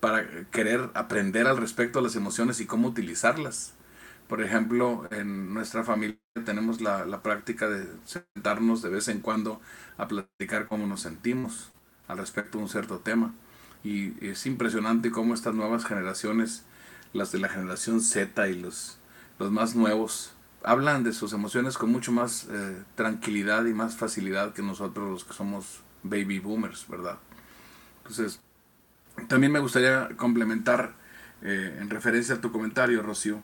[0.00, 3.72] para querer aprender al respecto a las emociones y cómo utilizarlas.
[4.32, 6.16] Por ejemplo, en nuestra familia
[6.46, 9.60] tenemos la, práctica de sentarnos de vez en cuando
[9.98, 11.70] a platicar cómo nos sentimos
[12.08, 13.34] al respecto de un cierto tema.
[13.84, 16.64] Y es impresionante cómo estas nuevas generaciones,
[17.12, 18.96] las de la generación Z y los,
[19.38, 20.32] los más nuevos,
[20.64, 25.24] hablan de sus emociones con mucho más eh, tranquilidad y más facilidad que nosotros los
[25.24, 27.18] que somos baby boomers, ¿verdad?
[27.98, 28.40] Entonces,
[29.28, 30.94] también me gustaría complementar
[31.42, 33.42] eh, en referencia a tu comentario, Rocío,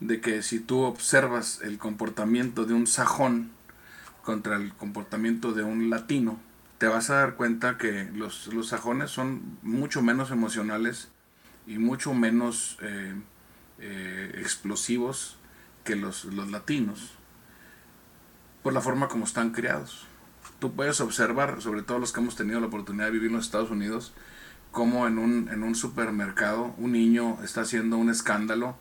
[0.00, 3.50] de que si tú observas el comportamiento de un sajón
[4.22, 6.38] contra el comportamiento de un latino,
[6.78, 11.08] te vas a dar cuenta que los, los sajones son mucho menos emocionales
[11.66, 13.14] y mucho menos eh,
[13.78, 15.38] eh, explosivos
[15.84, 17.12] que los, los latinos
[18.62, 20.06] por la forma como están criados.
[20.58, 23.46] Tú puedes observar, sobre todo los que hemos tenido la oportunidad de vivir en los
[23.46, 24.12] Estados Unidos,
[24.72, 28.76] cómo en un, en un supermercado un niño está haciendo un escándalo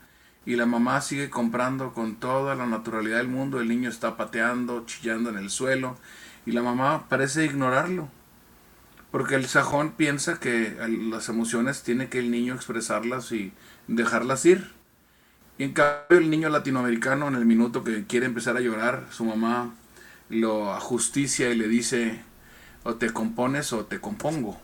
[0.45, 4.85] y la mamá sigue comprando con toda la naturalidad del mundo, el niño está pateando,
[4.85, 5.97] chillando en el suelo
[6.45, 8.09] y la mamá parece ignorarlo.
[9.11, 10.75] Porque el sajón piensa que
[11.09, 13.53] las emociones tiene que el niño expresarlas y
[13.87, 14.71] dejarlas ir.
[15.57, 19.23] Y en cambio el niño latinoamericano en el minuto que quiere empezar a llorar, su
[19.23, 19.73] mamá
[20.29, 22.21] lo ajusticia y le dice
[22.83, 24.59] o te compones o te compongo.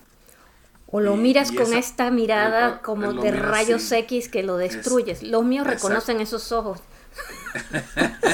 [0.92, 5.24] O lo miras con esta mirada como de rayos X que lo destruyes.
[5.24, 6.80] Los míos reconocen esos ojos.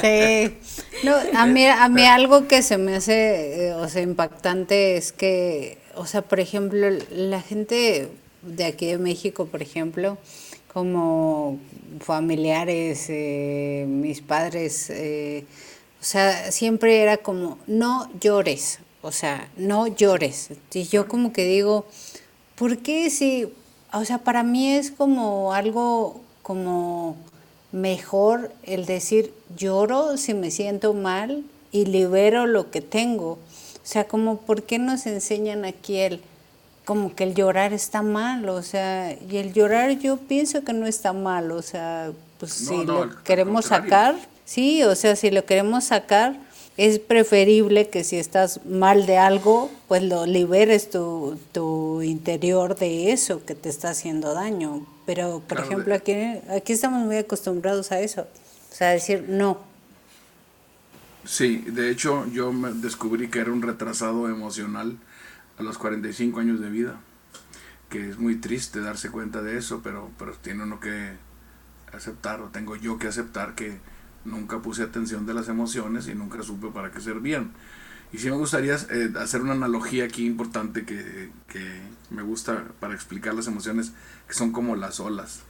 [0.00, 0.56] Sí.
[1.02, 5.12] No, a mí, a mí algo que se me hace, eh, o sea, impactante es
[5.12, 8.08] que, o sea, por ejemplo, la gente
[8.42, 10.16] de aquí de México, por ejemplo,
[10.72, 11.58] como
[12.00, 15.44] familiares, eh, mis padres, eh,
[16.00, 20.50] o sea, siempre era como, no llores, o sea, no llores.
[20.72, 21.86] Y yo como que digo,
[22.58, 23.52] ¿Por qué si,
[23.92, 27.16] o sea, para mí es como algo como
[27.70, 33.32] mejor el decir lloro si me siento mal y libero lo que tengo?
[33.32, 33.38] O
[33.84, 36.20] sea, como por qué nos enseñan aquí el
[36.84, 40.86] como que el llorar está mal, o sea, y el llorar yo pienso que no
[40.86, 44.14] está mal, o sea, pues si lo queremos sacar,
[44.46, 46.34] sí, o sea, si lo queremos sacar,
[46.78, 53.10] es preferible que si estás mal de algo, pues lo liberes tu, tu interior de
[53.10, 54.86] eso que te está haciendo daño.
[55.04, 56.14] Pero, por ejemplo, aquí,
[56.48, 58.28] aquí estamos muy acostumbrados a eso.
[58.70, 59.60] O sea, decir no.
[61.24, 64.96] Sí, de hecho yo me descubrí que era un retrasado emocional
[65.58, 67.00] a los 45 años de vida,
[67.90, 71.10] que es muy triste darse cuenta de eso, pero, pero tiene uno que
[71.92, 73.80] aceptar, o tengo yo que aceptar que
[74.28, 77.52] nunca puse atención de las emociones y nunca supe para qué servían.
[78.12, 82.94] Y sí me gustaría eh, hacer una analogía aquí importante que, que, me gusta para
[82.94, 83.92] explicar las emociones,
[84.26, 85.42] que son como las olas.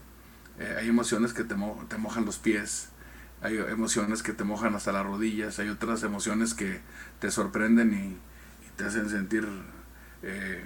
[0.58, 1.54] Eh, hay emociones que te,
[1.88, 2.88] te mojan los pies,
[3.42, 6.80] hay emociones que te mojan hasta las rodillas, hay otras emociones que
[7.20, 8.28] te sorprenden y,
[8.76, 9.44] te hacen sentir
[10.22, 10.62] eh,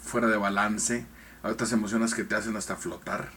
[0.00, 1.04] fuera de balance,
[1.42, 3.32] hay otras emociones que te hacen hasta flotar.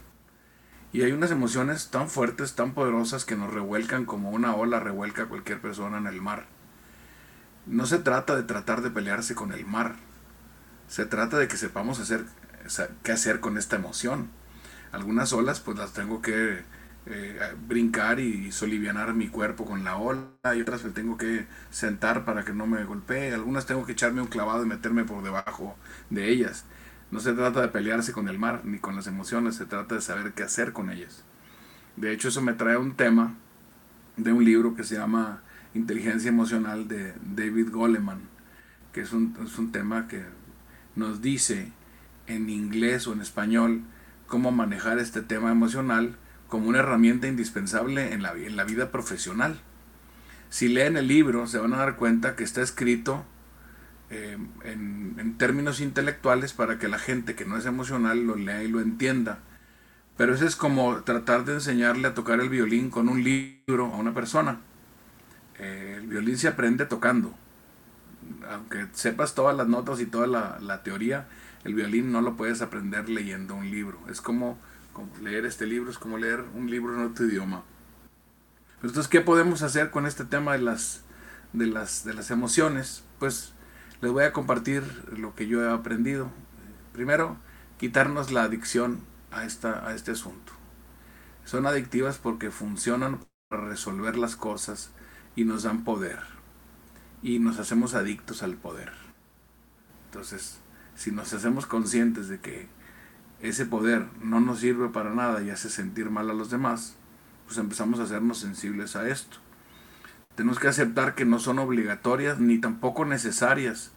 [0.94, 5.24] Y hay unas emociones tan fuertes, tan poderosas que nos revuelcan como una ola revuelca
[5.24, 6.46] a cualquier persona en el mar.
[7.66, 9.96] No se trata de tratar de pelearse con el mar,
[10.88, 12.26] se trata de que sepamos hacer,
[13.04, 14.30] qué hacer con esta emoción.
[14.92, 16.64] Algunas olas pues las tengo que
[17.06, 22.26] eh, brincar y solivianar mi cuerpo con la ola y otras me tengo que sentar
[22.26, 25.76] para que no me golpee, algunas tengo que echarme un clavado y meterme por debajo
[26.10, 26.66] de ellas.
[27.10, 30.02] No se trata de pelearse con el mar ni con las emociones, se trata de
[30.02, 31.24] saber qué hacer con ellas.
[31.96, 33.36] De hecho, eso me trae un tema
[34.18, 35.42] de un libro que se llama
[35.74, 38.20] Inteligencia Emocional de David Goleman,
[38.92, 40.24] que es un, es un tema que
[40.96, 41.72] nos dice
[42.28, 43.82] en inglés o en español
[44.28, 46.18] cómo manejar este tema emocional
[46.48, 49.60] como una herramienta indispensable en la, en la vida profesional.
[50.50, 53.26] Si leen el libro se van a dar cuenta que está escrito
[54.10, 58.64] eh, en, en, términos intelectuales para que la gente que no es emocional lo lea
[58.64, 59.40] y lo entienda.
[60.16, 63.98] Pero eso es como tratar de enseñarle a tocar el violín con un libro a
[63.98, 64.60] una persona.
[65.60, 67.34] Eh, el violín se aprende tocando.
[68.50, 71.28] Aunque sepas todas las notas y toda la, la teoría,
[71.64, 74.00] el violín no lo puedes aprender leyendo un libro.
[74.10, 74.58] Es como
[75.22, 77.64] leer este libro es como leer un libro en otro idioma.
[78.82, 81.02] Entonces, ¿qué podemos hacer con este tema de las,
[81.54, 83.04] de las, de las emociones?
[83.20, 83.54] Pues
[84.02, 84.84] les voy a compartir
[85.18, 86.30] lo que yo he aprendido.
[86.94, 87.38] Primero,
[87.80, 90.54] quitarnos la adicción a, esta, a este asunto.
[91.46, 94.92] Son adictivas porque funcionan para resolver las cosas
[95.36, 96.20] y nos dan poder.
[97.22, 98.92] Y nos hacemos adictos al poder.
[100.06, 100.60] Entonces,
[100.96, 102.68] si nos hacemos conscientes de que
[103.42, 106.96] ese poder no nos sirve para nada y hace sentir mal a los demás,
[107.46, 109.38] pues empezamos a hacernos sensibles a esto.
[110.38, 113.92] Tenemos que aceptar que no son obligatorias ni tampoco necesarias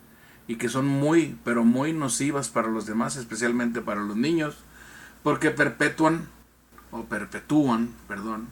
[0.48, 4.59] y que son muy, pero muy nocivas para los demás, especialmente para los niños,
[5.22, 6.26] porque perpetúan
[6.90, 8.48] o perpetúan, perdón,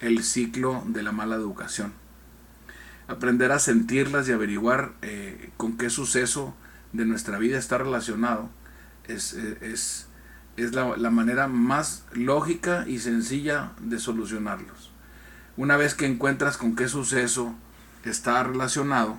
[0.00, 1.92] el ciclo de la mala educación.
[3.06, 6.56] Aprender a sentirlas y averiguar eh, con qué suceso
[6.92, 8.50] de nuestra vida está relacionado
[9.06, 10.08] es, es
[10.56, 14.90] es la, manera más lógica y sencilla de solucionarlos.
[15.56, 17.54] Una vez que encuentras con qué suceso
[18.04, 19.16] está relacionado,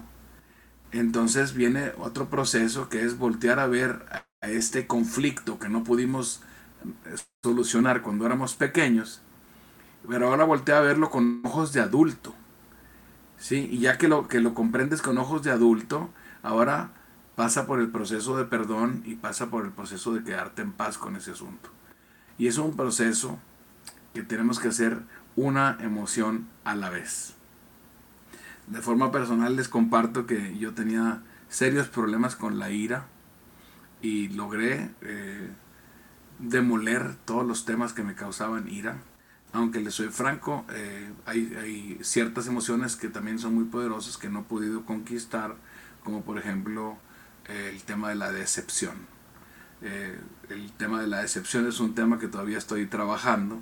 [0.92, 4.06] entonces viene otro proceso que es voltear a ver
[4.42, 6.42] a este conflicto que no pudimos
[7.06, 9.22] eh, solucionar cuando éramos pequeños,
[10.08, 12.34] pero ahora voltea a verlo con ojos de adulto.
[13.38, 13.68] ¿sí?
[13.72, 16.10] Y ya que lo, que lo comprendes con ojos de adulto,
[16.44, 16.92] ahora
[17.36, 20.98] pasa por el proceso de perdón y pasa por el proceso de quedarte en paz
[20.98, 21.70] con ese asunto.
[22.38, 23.40] Y es un proceso
[24.14, 25.02] que tenemos que hacer
[25.38, 27.36] una emoción a la vez.
[28.68, 33.06] De forma personal les comparto que yo tenía serios problemas con la ira
[34.02, 35.50] y logré eh,
[36.40, 38.98] demoler todos los temas que me causaban ira.
[39.54, 44.42] Aunque les soy franco, eh, hay, ciertas emociones que también son muy poderosas que no
[44.42, 45.56] he podido conquistar,
[46.04, 46.98] como por ejemplo
[47.48, 48.98] el tema de la decepción.
[49.82, 50.20] Eh,
[50.50, 53.62] el tema de la decepción es un tema que todavía estoy trabajando,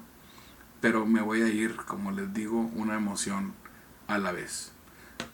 [0.81, 3.53] pero me voy a ir, como les digo, una emoción
[4.07, 4.71] a la vez.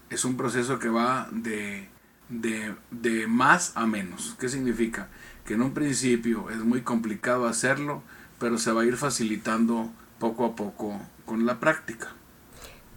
[0.10, 1.90] Es un proceso que va de,
[2.30, 4.36] de, de más a menos.
[4.40, 5.10] ¿Qué significa?
[5.46, 8.04] Que en un principio es muy complicado hacerlo,
[8.40, 9.90] pero se va a ir facilitando
[10.20, 12.14] poco a poco con la práctica.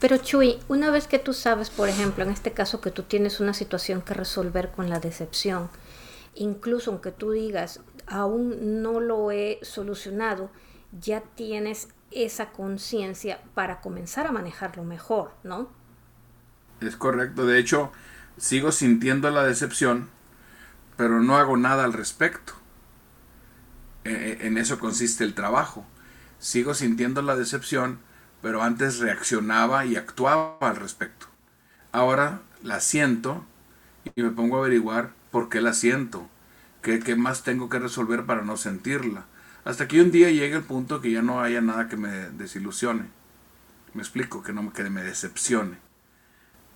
[0.00, 3.40] Pero Chuy, una vez que tú sabes, por ejemplo, en este caso que tú tienes
[3.40, 5.70] una situación que resolver con la decepción,
[6.34, 10.50] incluso aunque tú digas, aún no lo he solucionado,
[11.00, 15.70] ya tienes esa conciencia para comenzar a manejarlo mejor, ¿no?
[16.80, 17.92] Es correcto, de hecho,
[18.36, 20.08] sigo sintiendo la decepción,
[20.96, 22.54] pero no hago nada al respecto.
[24.04, 24.10] E,
[24.42, 25.86] e, en eso consiste el trabajo.
[26.38, 28.00] sigo sintiendo la decepción,
[28.42, 31.26] pero antes reaccionaba y actuaba al respecto.
[31.92, 33.46] Ahora la siento
[34.14, 36.28] y me pongo a averiguar por qué la siento,
[36.82, 39.26] qué, qué más tengo que resolver para no sentirla.
[39.64, 43.04] Hasta que un día llegue el punto que ya no haya nada que me desilusione.
[43.94, 45.78] Me explico, que no me, que me decepcione.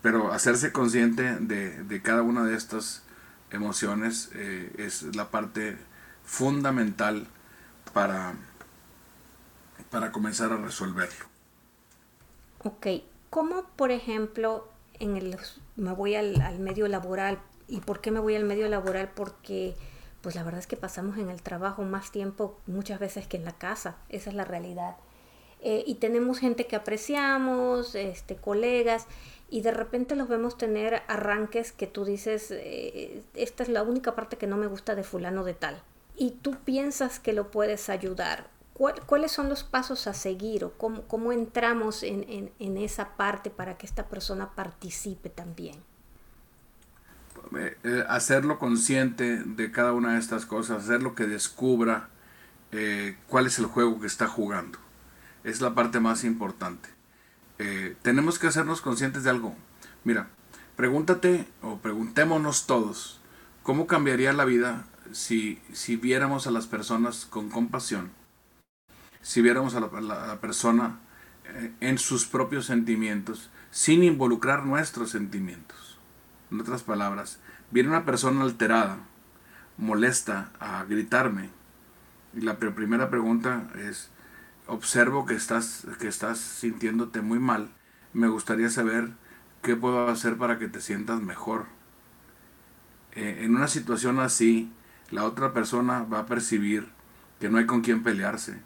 [0.00, 3.02] Pero hacerse consciente de, cada una de estas
[3.50, 5.76] emociones eh, es la parte
[6.24, 7.26] fundamental
[7.92, 8.34] para,
[9.90, 11.26] para comenzar a resolverlo.
[12.64, 12.86] Ok,
[13.28, 14.68] ¿cómo por ejemplo
[14.98, 15.36] en el,
[15.76, 17.38] me voy al medio laboral?
[17.66, 19.10] ¿Y por qué me voy al medio laboral?
[19.14, 19.76] Porque
[20.20, 23.44] pues la verdad es que pasamos en el trabajo más tiempo muchas veces que en
[23.44, 24.96] la casa, esa es la realidad.
[25.60, 29.06] Eh, y tenemos gente que apreciamos, este, colegas,
[29.50, 34.14] y de repente los vemos tener arranques que tú dices, eh, esta es la única
[34.14, 35.82] parte que no me gusta de fulano de tal.
[36.16, 38.50] Y tú piensas que lo puedes ayudar.
[39.06, 43.50] ¿Cuáles son los pasos a seguir o cómo, cómo entramos en, en, en esa parte
[43.50, 45.82] para que esta persona participe también?
[47.56, 52.08] Eh, eh, hacerlo consciente de cada una de estas cosas, hacerlo que descubra
[52.72, 54.78] eh, cuál es el juego que está jugando.
[55.44, 56.88] Es la parte más importante.
[58.02, 59.56] tenemos que hacernos conscientes de algo.
[60.04, 60.28] Mira,
[60.76, 63.20] pregúntate o preguntémonos todos,
[63.62, 68.10] ¿cómo cambiaría la vida si, si viéramos a las personas con compasión?
[69.22, 71.00] Si viéramos a la persona
[71.80, 75.87] en sus propios sentimientos, sin involucrar nuestros sentimientos.
[76.50, 77.38] En otras palabras,
[77.70, 78.98] viene una persona alterada,
[79.76, 81.50] molesta, a gritarme.
[82.34, 84.10] Y la primera pregunta es,
[84.66, 87.70] observo que estás, que estás sintiéndote muy mal.
[88.12, 89.10] Me gustaría saber
[89.62, 91.66] qué puedo hacer para que te sientas mejor.
[93.12, 94.70] Eh, en una situación así,
[95.10, 96.88] la otra persona va a percibir
[97.40, 98.60] que no hay con quien pelearse,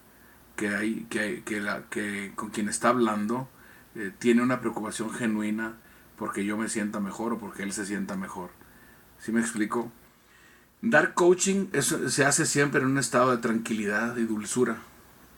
[0.56, 3.48] que, hay, que, que, la, que con quien está hablando
[3.94, 5.74] eh, tiene una preocupación genuina
[6.22, 8.50] porque yo me sienta mejor o porque él se sienta mejor.
[9.18, 9.90] ¿Sí me explico?
[10.80, 14.76] Dar coaching se hace siempre en un estado de tranquilidad y dulzura.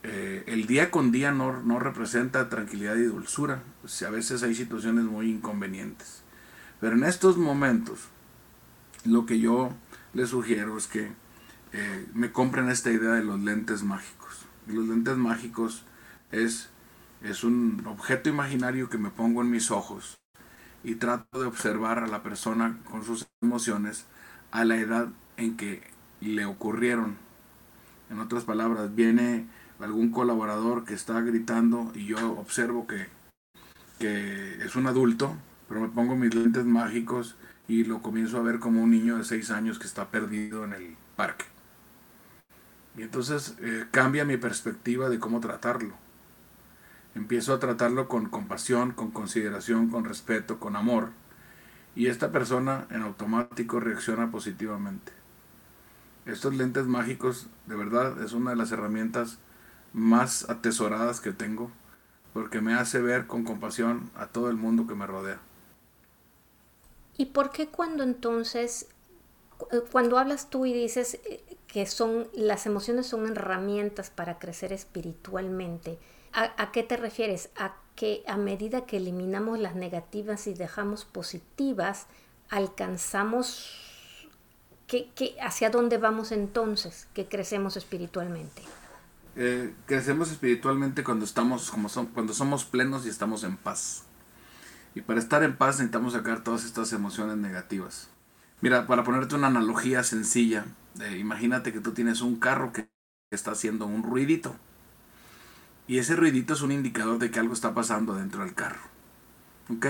[0.02, 3.62] Eh, el día con día no, no, representa tranquilidad y dulzura.
[4.06, 6.20] a veces hay situaciones muy inconvenientes.
[6.82, 8.00] Pero en estos momentos,
[9.06, 9.72] lo que yo
[10.12, 11.12] les sugiero es que
[11.72, 14.44] eh, me compren esta idea de los lentes mágicos.
[14.66, 15.86] los lentes mágicos
[16.30, 16.68] es,
[17.22, 20.18] es un objeto imaginario que me pongo en mis ojos
[20.84, 24.04] y trato de observar a la persona con sus emociones
[24.50, 25.82] a la edad en que
[26.20, 27.16] le ocurrieron.
[28.10, 29.46] En otras palabras, viene
[29.80, 33.08] algún colaborador que está gritando y yo observo que,
[33.98, 35.34] que es un adulto,
[35.68, 37.34] pero me pongo mis lentes mágicos
[37.66, 40.74] y lo comienzo a ver como un niño de 6 años que está perdido en
[40.74, 41.46] el parque.
[42.96, 46.03] Y entonces eh, cambia mi perspectiva de cómo tratarlo
[47.14, 51.10] empiezo a tratarlo con compasión, con consideración, con respeto, con amor.
[51.96, 55.12] Y esta persona en automático reacciona positivamente.
[56.26, 59.38] Estos lentes mágicos, de verdad, es una de las herramientas
[59.92, 61.70] más atesoradas que tengo,
[62.32, 65.38] porque me hace ver con compasión a todo el mundo que me rodea.
[67.16, 68.88] ¿Y por qué cuando entonces,
[69.92, 75.98] cuando hablas tú y dices eh, que son las emociones son herramientas para crecer espiritualmente,
[76.34, 77.50] ¿A, qué te refieres?
[77.56, 82.06] A que a medida que eliminamos las negativas y dejamos positivas,
[82.50, 83.84] alcanzamos
[84.86, 88.62] ¿Qué, hacia dónde vamos entonces que crecemos espiritualmente?
[89.36, 94.04] Eh, crecemos espiritualmente cuando estamos como son, cuando somos plenos y estamos en paz.
[94.94, 98.08] Y para estar en paz necesitamos sacar todas estas emociones negativas.
[98.60, 100.66] Mira, para ponerte una analogía sencilla,
[101.00, 102.88] eh, imagínate que tú tienes un carro que
[103.30, 104.54] está haciendo un ruidito.
[105.86, 108.80] Y ese ruidito es un indicador de que algo está pasando dentro del carro.
[109.70, 109.86] ¿Ok?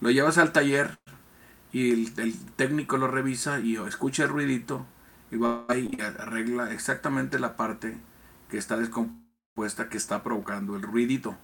[0.00, 0.98] Lo llevas al taller
[1.72, 4.86] y el, técnico lo revisa y escucha el ruidito
[5.30, 7.98] y va y arregla exactamente la parte
[8.48, 11.36] que está descompuesta que está provocando el ruidito.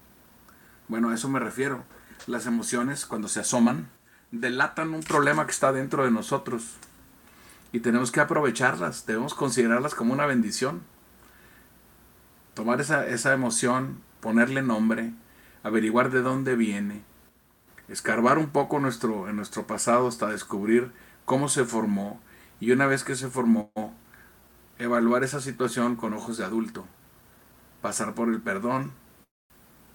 [0.87, 1.83] Bueno, a eso me refiero.
[2.27, 3.89] Las emociones cuando se asoman
[4.31, 6.77] delatan un problema que está dentro de nosotros
[7.71, 10.81] y tenemos que aprovecharlas, debemos considerarlas como una bendición
[12.55, 15.13] tomar esa, esa emoción, ponerle nombre,
[15.61, 17.03] averiguar de dónde viene,
[17.87, 20.91] escarbar un poco nuestro, en nuestro pasado hasta descubrir
[21.25, 22.19] cómo se formó
[22.59, 23.69] y una vez que se formó,
[24.79, 26.85] evaluar esa situación con ojos de adulto,
[27.81, 28.91] pasar por el perdón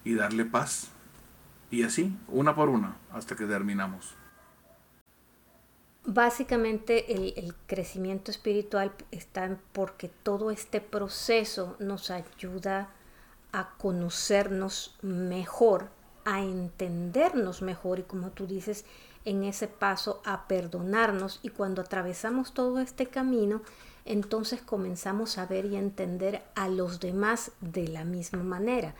[0.05, 0.89] y darle paz.
[1.71, 4.15] Y así, una por una, hasta que terminamos.
[6.05, 12.91] Básicamente el, crecimiento espiritual está porque todo este proceso nos ayuda
[13.53, 15.91] a conocernos mejor,
[16.25, 18.87] a entendernos mejor y como tú dices,
[19.27, 21.39] en ese paso a perdonarnos.
[21.43, 23.61] Y cuando atravesamos todo este camino,
[24.07, 28.95] entonces comenzamos a ver y entender a los demás de la misma manera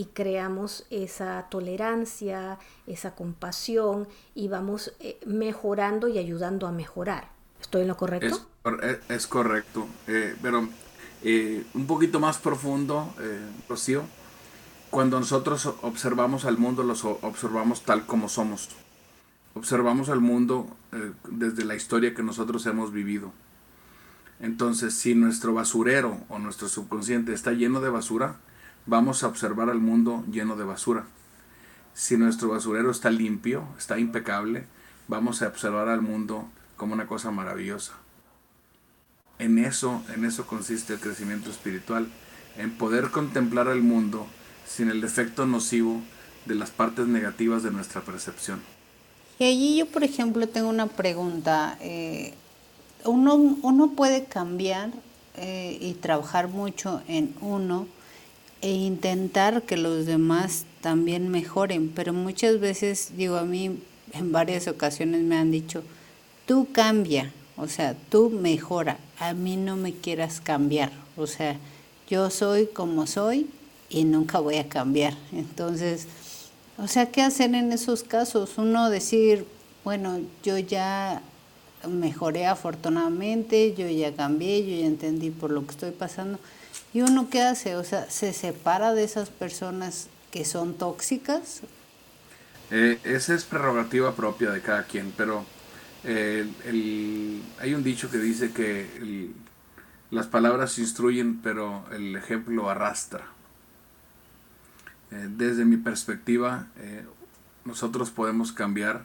[0.00, 7.28] y creamos esa tolerancia, esa compasión y vamos eh, mejorando y ayudando a mejorar.
[7.60, 8.46] ¿Estoy en lo correcto?
[9.10, 10.66] Es, correcto, eh, pero
[11.22, 13.12] eh, un poquito más profundo,
[13.68, 14.04] Rocío,
[14.88, 18.70] cuando nosotros observamos al mundo, los observamos tal como somos.
[19.52, 20.66] Observamos al mundo
[21.28, 23.34] desde la historia que nosotros hemos vivido.
[24.40, 28.38] Entonces, si nuestro basurero o nuestro subconsciente está lleno de basura,
[28.90, 31.04] vamos a observar al mundo lleno de basura.
[31.94, 34.64] Si nuestro basurero está limpio, está impecable,
[35.06, 37.92] vamos a observar al mundo como una cosa maravillosa.
[39.38, 42.08] En eso, en eso consiste el crecimiento espiritual,
[42.58, 44.26] en poder contemplar al mundo
[44.66, 46.02] sin el efecto nocivo
[46.46, 48.60] de las partes negativas de nuestra percepción.
[49.38, 51.78] Y allí yo, por ejemplo, tengo una pregunta.
[51.80, 52.34] Eh,
[53.04, 54.90] uno, uno puede cambiar
[55.36, 57.86] eh, y trabajar mucho en uno
[58.62, 63.78] e intentar que los demás también mejoren, pero muchas veces, digo, a mí
[64.12, 65.82] en varias ocasiones me han dicho,
[66.46, 71.56] tú cambia, o sea, tú mejora, a mí no me quieras cambiar, o sea,
[72.08, 73.48] yo soy como soy
[73.88, 75.16] y nunca voy a cambiar.
[75.32, 76.06] Entonces,
[76.76, 78.56] o sea, ¿qué hacer en esos casos?
[78.56, 79.46] Uno decir,
[79.84, 81.22] bueno, yo ya
[81.88, 86.38] mejoré afortunadamente, yo ya cambié, yo ya entendí por lo que estoy pasando.
[86.92, 87.76] ¿Y uno qué hace?
[87.76, 91.62] O sea, ¿se separa de esas personas que son tóxicas?
[92.70, 95.44] Eh, esa es prerrogativa propia de cada quien, pero
[96.04, 96.48] eh,
[97.58, 99.30] hay un dicho que dice que
[100.10, 103.26] las palabras instruyen, pero el ejemplo arrastra.
[105.10, 106.68] Eh, desde mi perspectiva,
[107.64, 109.04] nosotros podemos cambiar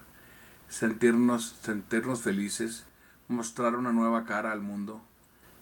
[0.70, 2.86] sentirnos, sentirnos felices,
[3.28, 5.02] mostrar una nueva cara al mundo,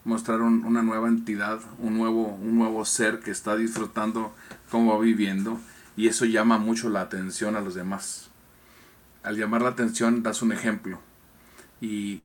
[0.06, 4.36] mostrar una nueva entidad, un nuevo, un nuevo ser que está disfrutando
[4.70, 5.60] cómo va viviendo
[5.96, 8.30] y eso llama mucho la atención a los demás.
[9.24, 11.00] Al llamar la atención das un ejemplo
[11.80, 12.24] y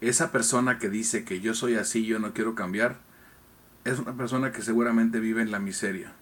[0.00, 2.98] esa persona que dice que yo soy así, yo no quiero cambiar,
[3.84, 6.12] es una persona que seguramente vive en la miseria,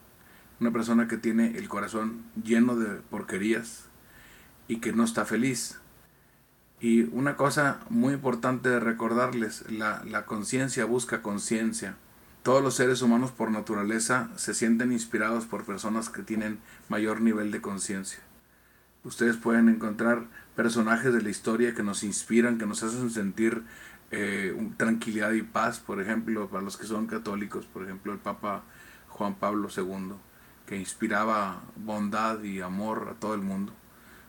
[0.60, 3.84] una persona que tiene el corazón lleno de porquerías
[4.68, 5.78] y que no está feliz.
[6.80, 11.96] Y una cosa muy importante de recordarles, la, la conciencia busca conciencia.
[12.44, 17.50] Todos los seres humanos por naturaleza se sienten inspirados por personas que tienen mayor nivel
[17.50, 18.20] de conciencia.
[19.02, 23.64] Ustedes pueden encontrar personajes de la historia que nos inspiran, que nos hacen sentir
[24.12, 28.62] eh, tranquilidad y paz, por ejemplo, para los que son católicos, por ejemplo, el Papa
[29.08, 30.12] Juan Pablo II,
[30.64, 33.72] que inspiraba bondad y amor a todo el mundo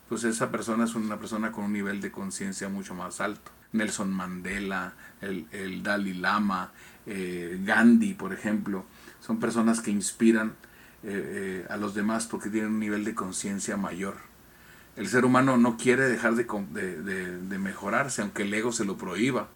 [0.09, 3.51] pues esa persona es una persona con un nivel de conciencia mucho más alto.
[3.71, 6.71] Nelson Mandela, el, el Dalai Lama,
[7.05, 8.85] eh, Gandhi, por ejemplo,
[9.19, 10.55] son personas que inspiran
[11.03, 14.17] eh, eh, a los demás porque tienen un nivel de conciencia mayor.
[14.95, 19.49] El ser humano no quiere dejar de, de, mejorarse, aunque el ego se lo prohíba.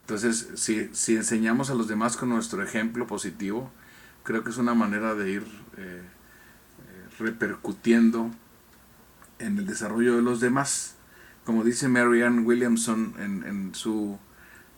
[0.00, 3.70] Entonces, si, si, enseñamos a los demás con nuestro ejemplo positivo,
[4.22, 5.44] creo que es una manera de ir
[7.18, 8.30] repercutiendo
[9.44, 10.94] en el desarrollo de los demás.
[11.44, 14.18] Como dice Marianne Williamson en, en, su,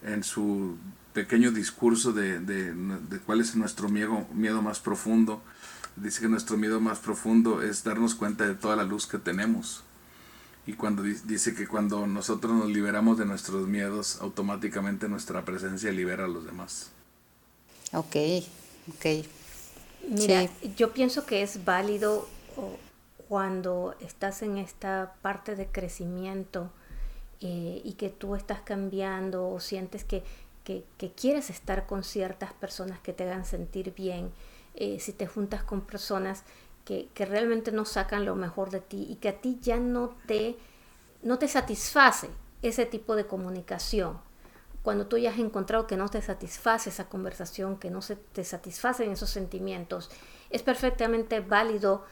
[0.02, 0.76] en su
[1.12, 5.42] pequeño discurso de, de, de, cuál es nuestro miedo, miedo más profundo,
[5.94, 9.82] dice que nuestro miedo más profundo es darnos cuenta de toda la luz que tenemos.
[10.66, 16.24] Y cuando dice que cuando nosotros nos liberamos de nuestros miedos, automáticamente nuestra presencia libera
[16.24, 16.90] a los demás.
[17.92, 18.16] Ok,
[18.88, 19.24] ok.
[20.08, 22.28] Mira, yo pienso que es válido
[23.28, 26.70] cuando estás en esta parte de crecimiento
[27.40, 30.24] eh, y que tú estás cambiando o sientes que,
[31.14, 34.32] quieres estar con ciertas personas que te hagan sentir bien,
[34.74, 36.44] eh, si te juntas con personas
[36.84, 40.56] que, realmente no sacan lo mejor de ti y que a ti ya no te,
[41.22, 42.30] no te satisface
[42.62, 44.18] ese tipo de comunicación.
[44.82, 48.44] Cuando tú ya has encontrado que no te satisface esa conversación, que no se te
[48.44, 50.10] satisfacen esos sentimientos,
[50.48, 52.04] es perfectamente válido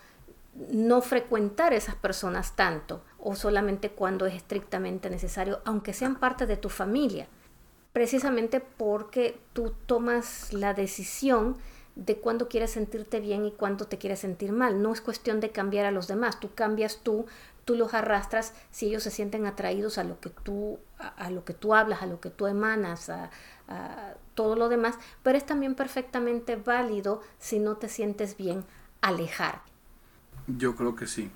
[0.71, 6.57] no frecuentar esas personas tanto o solamente cuando es estrictamente necesario, aunque sean parte de
[6.57, 7.27] tu familia,
[7.93, 11.57] precisamente porque tú tomas la decisión
[11.97, 14.83] de cuándo quieres sentirte bien y cuándo te quieres sentir mal.
[14.83, 17.27] No es cuestión de cambiar a los demás, tú cambias tú
[17.65, 21.55] tú los arrastras si ellos se sienten atraídos a lo que tú, a, lo que
[21.55, 23.31] tú hablas, a lo que tú emanas, a,
[24.35, 28.65] todo lo demás, pero es también perfectamente válido si no te sientes bien
[29.01, 29.63] alejar.
[30.47, 31.31] Yo creo que sí.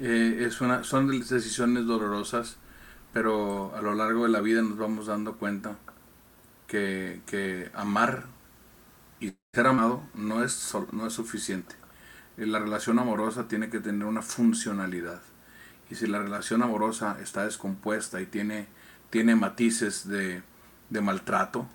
[0.00, 2.58] Eh, es una, son decisiones dolorosas,
[3.12, 5.78] pero a lo largo de la vida nos vamos dando cuenta
[6.66, 8.26] que, que amar
[9.20, 11.74] y ser amado no es, no es suficiente.
[12.38, 15.22] Eh, la relación amorosa tiene que tener una funcionalidad.
[15.90, 18.68] Y si la relación amorosa está descompuesta y tiene,
[19.10, 20.42] tiene matices de,
[20.90, 21.68] de maltrato,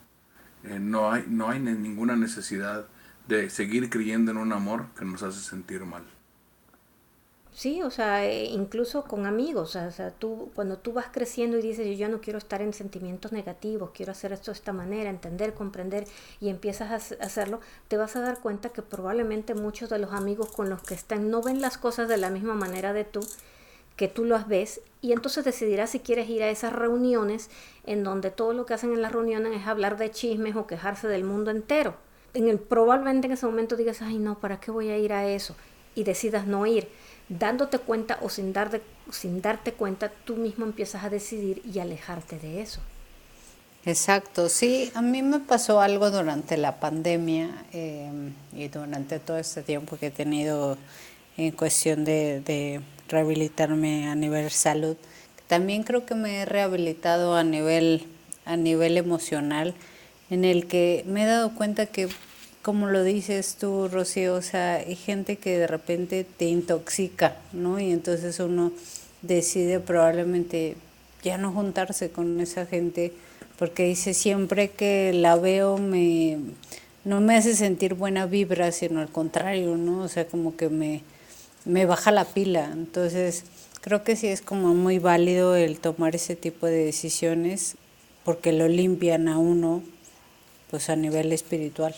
[0.63, 2.87] eh, no, hay, no hay ninguna necesidad
[3.27, 6.03] de seguir creyendo en un amor que nos hace sentir mal.
[7.57, 11.63] Sí, o sea, eh, incluso con amigos, o sea, tú, cuando tú vas creciendo y
[11.63, 15.09] dices, yo ya no quiero estar en sentimientos negativos, quiero hacer esto de esta manera,
[15.09, 16.05] entender, comprender,
[16.39, 20.51] y empiezas a hacerlo, te vas a dar cuenta que probablemente muchos de los amigos
[20.51, 23.21] con los que están no ven las cosas de la misma manera de tú,
[23.95, 27.49] que tú las ves, y entonces decidirás si quieres ir a esas reuniones
[27.87, 31.07] en donde todo lo que hacen en las reuniones es hablar de chismes o quejarse
[31.07, 31.95] del mundo entero.
[32.35, 35.27] En el, probablemente en ese momento digas, ay no, ¿para qué voy a ir a
[35.27, 35.55] eso?
[35.95, 36.87] Y decidas no ir
[37.29, 42.39] dándote cuenta o sin, dar sin darte cuenta, tú mismo empiezas a decidir y alejarte
[42.39, 42.81] de eso.
[43.85, 49.61] Exacto, sí, a mí me pasó algo durante la pandemia em, y durante todo este
[49.61, 50.77] tiempo que he tenido
[51.37, 54.97] en cuestión de, de rehabilitarme a nivel salud.
[55.47, 58.05] También creo que me he rehabilitado a nivel,
[58.43, 59.73] a nivel emocional,
[60.29, 62.09] en el que me he dado cuenta que
[62.67, 67.79] como lo dices tú, Rocío, o sea, hay gente que de repente te intoxica, ¿no?
[67.79, 68.73] Y entonces uno
[69.21, 70.75] decide probablemente
[71.23, 73.13] ya no juntarse con esa gente
[73.57, 76.39] porque dice siempre que la veo me
[77.05, 80.01] no me hace sentir buena vibra, sino al contrario, ¿no?
[80.01, 81.03] O sea, como que me,
[81.63, 82.69] me baja la pila.
[82.73, 83.45] Entonces,
[83.79, 87.77] creo que sí es como muy válido el tomar ese tipo de decisiones
[88.25, 89.83] porque lo limpian a uno
[90.69, 91.95] pues a nivel espiritual.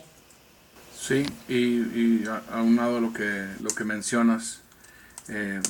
[1.00, 4.60] Sí, y, y aunado a lo que, lo que mencionas,
[5.30, 5.62] eh,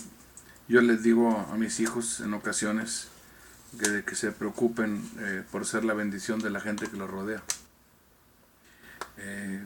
[0.67, 3.09] yo les digo a mis hijos en ocasiones
[4.05, 7.43] que, se preocupen eh, por ser la bendición de la gente que los rodea.
[9.17, 9.61] Eh,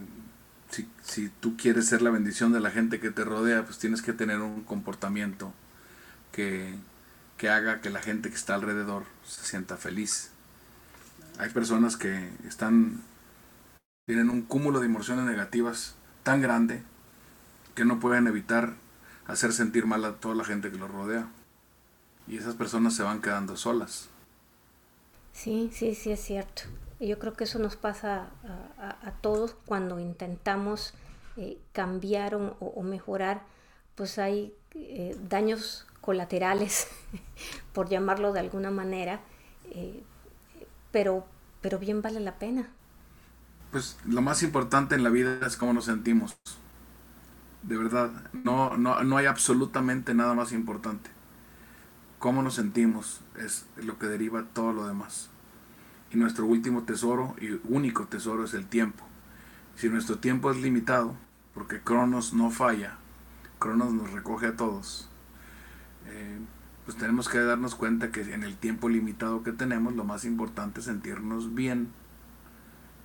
[0.69, 4.01] si, si, tú quieres ser la bendición de la gente que te rodea, pues tienes
[4.01, 5.53] que tener un comportamiento
[6.33, 6.75] que,
[7.37, 10.29] que haga que la gente que está alrededor se sienta feliz.
[11.39, 13.01] Hay personas que están
[14.05, 16.83] tienen un cúmulo de emociones negativas tan grande
[17.73, 18.73] que no pueden evitar
[19.27, 21.27] hacer sentir mal a toda la gente que los rodea.
[22.27, 24.09] Y esas personas se van quedando solas.
[25.31, 26.63] Sí, sí, sí es cierto.
[26.99, 28.27] Yo creo que eso nos pasa
[28.77, 30.93] a, todos cuando intentamos
[31.35, 33.41] eh, cambiar o, mejorar,
[33.95, 36.87] pues hay eh, daños colaterales,
[37.73, 39.19] por llamarlo de alguna manera,
[39.71, 40.03] eh,
[40.91, 41.25] pero,
[41.61, 42.69] pero bien vale la pena
[43.73, 46.37] pues lo más importante en la vida es cómo nos sentimos.
[47.63, 51.09] De verdad, no, no, no hay absolutamente nada más importante.
[52.19, 55.31] Cómo nos sentimos es lo que deriva todo lo demás.
[56.11, 59.03] Y nuestro último tesoro y único tesoro es el tiempo.
[59.75, 61.15] Si nuestro tiempo es limitado,
[61.55, 62.97] porque Cronos no falla,
[63.57, 65.09] Cronos nos recoge a todos,
[66.05, 66.37] eh,
[66.85, 70.81] pues tenemos que darnos cuenta que en el tiempo limitado que tenemos, lo más importante
[70.81, 71.87] es sentirnos bien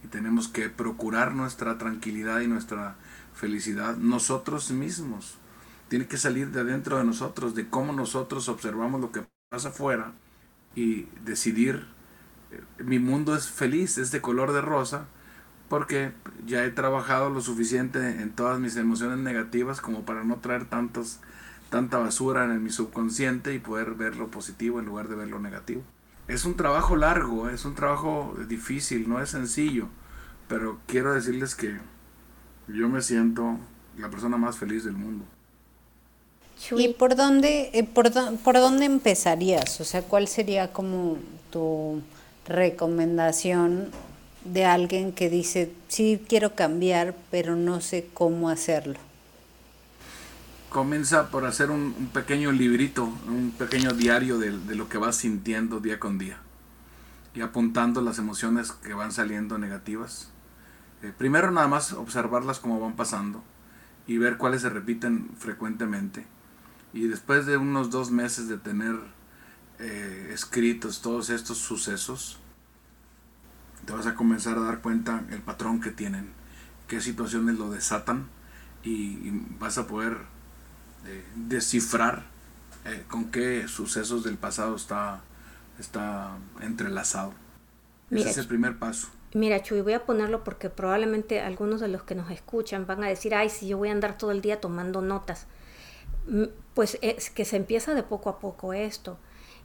[0.04, 2.96] y tenemos que procurar nuestra tranquilidad y nuestra
[3.34, 5.36] felicidad nosotros mismos.
[5.88, 10.12] Tiene que salir de adentro de nosotros, de cómo nosotros observamos lo que pasa afuera
[10.74, 11.86] y decidir,
[12.50, 15.06] eh, mi mundo es feliz, es de color de rosa,
[15.68, 16.12] porque
[16.46, 21.20] ya he trabajado lo suficiente en todas mis emociones negativas como para no traer tantos,
[21.70, 25.40] tanta basura en mi subconsciente y poder ver lo positivo en lugar de ver lo
[25.40, 25.82] negativo
[26.28, 29.88] es un trabajo largo, es un trabajo difícil, no es sencillo,
[30.46, 31.78] pero quiero decirles que
[32.68, 33.58] yo me siento
[33.96, 35.24] la persona más feliz del mundo.
[36.76, 39.80] ¿Y por dónde, eh, por, por dónde empezarías?
[39.80, 41.16] O sea, ¿cuál sería como
[41.50, 42.02] tu
[42.46, 43.90] recomendación
[44.44, 48.98] de alguien que dice, sí quiero cambiar, pero no sé cómo hacerlo?
[50.68, 55.98] Comienza por hacer un, pequeño librito, un pequeño diario de, lo que vas sintiendo día
[55.98, 56.38] con día
[57.34, 60.30] y apuntando las emociones que van saliendo negativas.
[61.02, 63.42] Eh, primero nada más observarlas como van pasando
[64.06, 66.26] y ver cuáles se repiten frecuentemente.
[66.92, 68.96] Y después de unos dos meses de tener
[69.78, 72.38] eh, escritos todos estos sucesos,
[73.84, 76.30] te vas a comenzar a dar cuenta el patrón que tienen,
[76.88, 78.26] qué situaciones lo desatan
[78.82, 80.18] y vas a poder
[81.34, 82.24] descifrar
[82.84, 85.20] eh, con qué sucesos del pasado está,
[85.78, 87.32] está entrelazado.
[88.10, 89.08] Ese es el primer paso.
[89.34, 93.08] Mira, Chuy, voy a ponerlo porque probablemente algunos de los que nos escuchan van a
[93.08, 95.46] decir, ay, si yo voy a andar todo el día tomando notas.
[96.74, 99.18] Pues es que se empieza de poco a poco esto.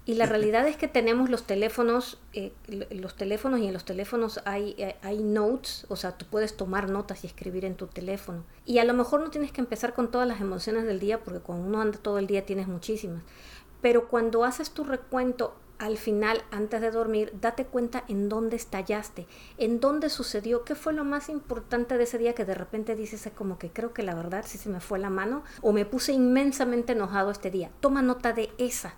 [0.06, 2.51] Y la realidad es que tenemos los teléfonos, eh,
[2.91, 6.89] los teléfonos y en los teléfonos hay, eh, hay notes, o sea, tú puedes tomar
[6.89, 8.43] notas y escribir en tu teléfono.
[8.66, 11.39] Y a lo mejor no tienes que empezar con todas las emociones del día, porque
[11.39, 13.24] cuando uno anda todo el día tienes muchísimas.
[13.82, 19.28] Pero cuando haces tu recuento al final, antes de dormir, date cuenta en dónde estallaste,
[19.58, 23.30] en dónde sucedió, qué fue lo más importante de ese día que de repente dices
[23.36, 26.14] como que creo que la verdad sí se me fue la mano o me puse
[26.14, 27.72] inmensamente enojado este día.
[27.82, 28.95] Toma nota de esa,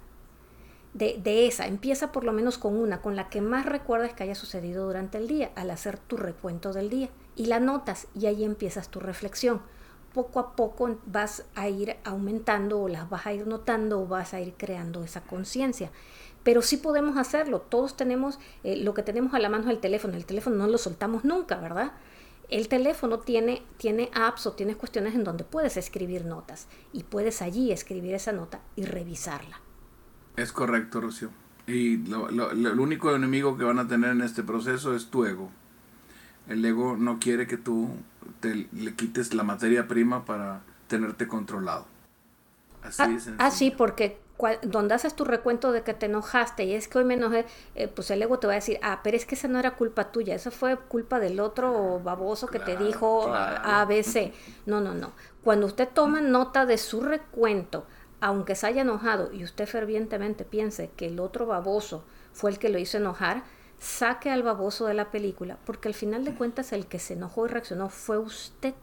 [0.96, 4.36] de, esa, empieza por lo menos con una, con la que más recuerdas que haya
[4.36, 7.10] sucedido durante el día, al hacer tu recuento del día.
[7.36, 9.62] Y la notas y ahí empiezas tu reflexión
[10.14, 14.34] poco a poco vas a ir aumentando o las vas a ir notando o vas
[14.34, 15.92] a ir creando esa conciencia
[16.46, 17.60] pero sí podemos hacerlo.
[17.60, 20.14] Todos tenemos eh, lo que tenemos a la mano el teléfono.
[20.16, 21.94] El teléfono no lo soltamos nunca, ¿verdad?
[22.50, 27.42] El teléfono tiene, tiene apps o tiene cuestiones en donde puedes escribir notas y puedes
[27.42, 29.65] allí escribir esa nota y revisarla.
[30.36, 31.30] Es correcto, Rocío.
[31.68, 35.50] Y lo, el único enemigo que van a tener en este proceso es tu ego.
[36.48, 37.90] El ego no quiere que tú
[38.40, 41.88] te, le quites la materia prima para tenerte controlado.
[42.84, 43.30] Así ah, es.
[43.40, 44.20] Ah, sí, porque
[44.64, 47.88] donde haces tu recuento de que te enojaste y es que hoy me enojé, eh,
[47.88, 50.12] pues el ego te va a decir, ah, pero es que esa no era culpa
[50.12, 54.34] tuya, eso fue culpa del otro baboso que te dijo A, B, C.
[54.66, 55.14] No, no, no.
[55.44, 57.86] Cuando usted toma nota de su recuento,
[58.20, 62.04] aunque se haya enojado y usted fervientemente piense que el otro baboso
[62.34, 63.44] fue el que lo hizo enojar,
[63.80, 67.46] saque al baboso de la película, porque al final de cuentas el que se enojó
[67.46, 68.74] y reaccionó fue usted.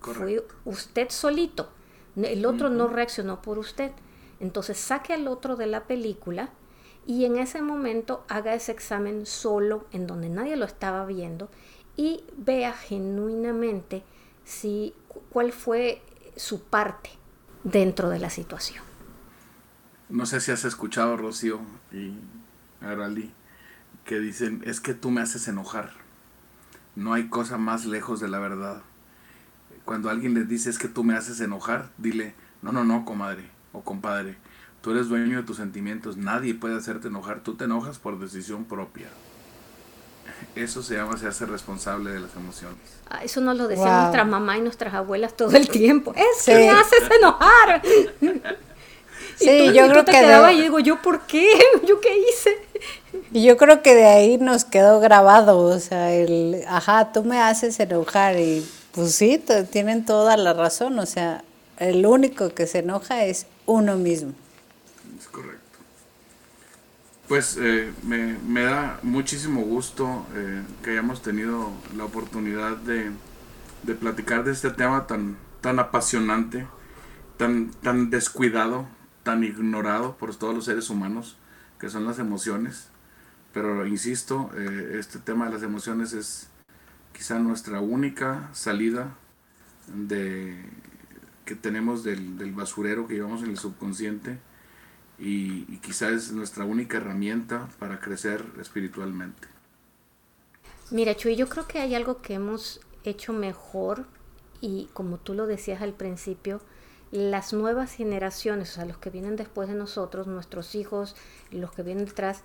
[0.00, 1.68] Fue usted solito.
[2.16, 3.92] El otro no reaccionó por usted.
[4.40, 6.50] Entonces saque al otro de la película
[7.06, 11.48] y en ese momento haga ese examen solo en donde nadie lo estaba viendo
[11.96, 14.02] y vea genuinamente
[14.44, 14.94] si
[15.30, 16.02] cuál fue
[16.36, 17.10] su parte
[17.64, 18.84] dentro de la situación.
[20.08, 21.60] No sé si has escuchado, Rocío
[21.92, 22.14] y
[22.80, 23.32] Arali,
[24.04, 25.92] que dicen, es que tú me haces enojar.
[26.96, 28.82] No hay cosa más lejos de la verdad.
[29.84, 33.48] Cuando alguien les dice, es que tú me haces enojar, dile, no, no, no, comadre
[33.72, 34.36] o compadre,
[34.82, 38.64] tú eres dueño de tus sentimientos, nadie puede hacerte enojar, tú te enojas por decisión
[38.64, 39.08] propia.
[40.54, 42.78] Eso se llama se hace responsable de las emociones.
[43.08, 46.12] Ah, eso nos lo decían nuestra mamá y nuestras abuelas todo el tiempo.
[46.14, 47.82] Es que me haces enojar.
[49.36, 51.48] sí, yo creo que quedaba y digo, ¿yo por qué?
[51.86, 52.58] ¿Yo qué hice?
[53.32, 57.40] Y yo creo que de ahí nos quedó grabado, o sea, el, ajá, tú me
[57.40, 61.44] haces enojar y pues sí, tienen toda la razón, o sea,
[61.78, 64.32] el único que se enoja es uno mismo.
[67.32, 73.10] Pues eh, me, da muchísimo gusto eh, que hayamos tenido la oportunidad de,
[73.94, 76.66] platicar de este tema tan, tan apasionante,
[77.38, 78.86] tan, tan descuidado,
[79.22, 81.38] tan ignorado por todos los seres humanos,
[81.80, 82.90] que son las emociones.
[83.54, 86.50] Pero insisto, eh, este tema de las emociones es
[87.14, 89.16] quizá nuestra única salida
[90.06, 94.38] que tenemos del, basurero que llevamos en el subconsciente
[95.24, 99.46] y, quizás es nuestra única herramienta para crecer espiritualmente.
[100.90, 104.06] Mira, Chuy, yo creo que hay algo que hemos hecho mejor
[104.60, 106.60] y como tú lo decías al principio,
[107.12, 111.14] las nuevas generaciones, o sea, los que vienen después de nosotros, nuestros hijos,
[111.52, 112.42] los que vienen detrás,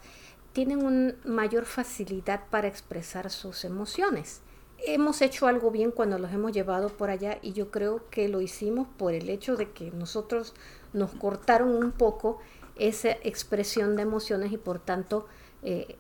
[0.53, 4.41] tienen una mayor facilidad para expresar sus emociones
[4.85, 8.41] hemos hecho algo bien cuando los hemos llevado por allá y yo creo que lo
[8.41, 10.53] hicimos por el hecho de que nosotros
[10.93, 12.39] nos cortaron un poco
[12.79, 15.27] esa expresión de emociones y por tanto
[15.63, 15.97] eh,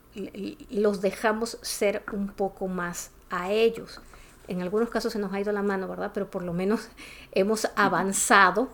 [0.69, 4.01] los dejamos ser un poco más a ellos.
[4.47, 6.11] En algunos casos se nos ha ido la mano, ¿verdad?
[6.13, 6.89] Pero por lo menos
[7.31, 8.69] hemos avanzado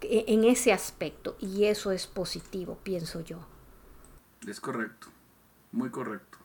[0.00, 3.38] e-, en ese aspecto y eso es positivo, pienso yo.
[4.46, 5.08] Es correcto,
[5.70, 6.38] muy correcto.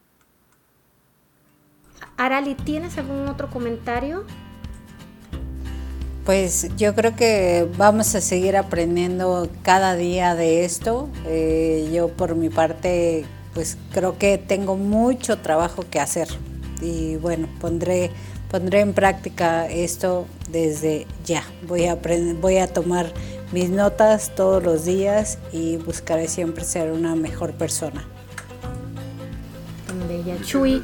[2.16, 4.24] Arali, ¿tienes algún otro comentario?
[6.28, 11.07] Pues yo creo que vamos a seguir aprendiendo cada día de esto.
[11.25, 13.23] Eh, yo por mi parte,
[13.53, 16.28] pues creo que tengo mucho trabajo que hacer
[16.82, 18.11] y bueno, pondré,
[18.51, 21.45] pondré en práctica esto desde ya.
[21.65, 21.97] Voy a,
[22.41, 23.13] voy a tomar
[23.53, 28.05] mis notas todos los días y buscaré siempre ser una mejor persona.
[30.09, 30.84] Bella Chuy.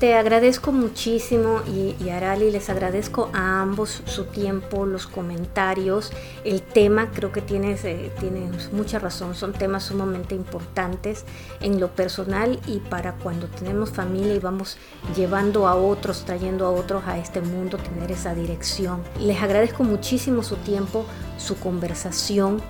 [0.00, 6.12] Te agradezco muchísimo y, y, Arali, les agradezco a ambos su tiempo, los comentarios,
[6.44, 11.24] el tema, creo que tienes, eh, tienes mucha razón, son temas sumamente importantes
[11.60, 14.78] en lo personal y para cuando tenemos familia y vamos
[15.14, 19.00] llevando a otros, trayendo a otros a este mundo, tener esa dirección.
[19.20, 21.06] Les agradezco muchísimo su tiempo,
[21.38, 22.60] su conversación,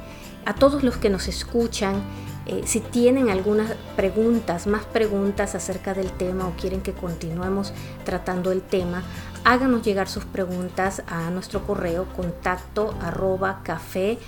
[0.44, 2.02] a todos los que nos escuchan
[2.46, 7.72] eh, si tienen algunas preguntas, más preguntas acerca del tema o quieren que continuemos
[8.04, 9.02] tratando el tema,
[9.44, 14.18] háganos llegar sus preguntas a nuestro correo contacto arroba café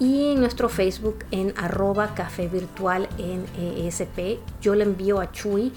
[0.00, 4.38] y en nuestro Facebook en arroba café virtual en ESP.
[4.60, 5.72] Yo le envío a Chuy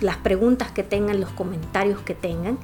[0.00, 2.58] las preguntas que tengan, los comentarios que tengan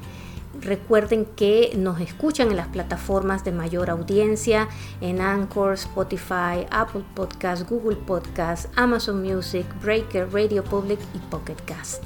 [0.61, 4.67] Recuerden que nos escuchan en las plataformas de mayor audiencia,
[5.01, 12.03] en Anchor, Spotify, Apple Podcast, Google Podcast, Amazon Music, Breaker, Radio Public y Pocket Cast.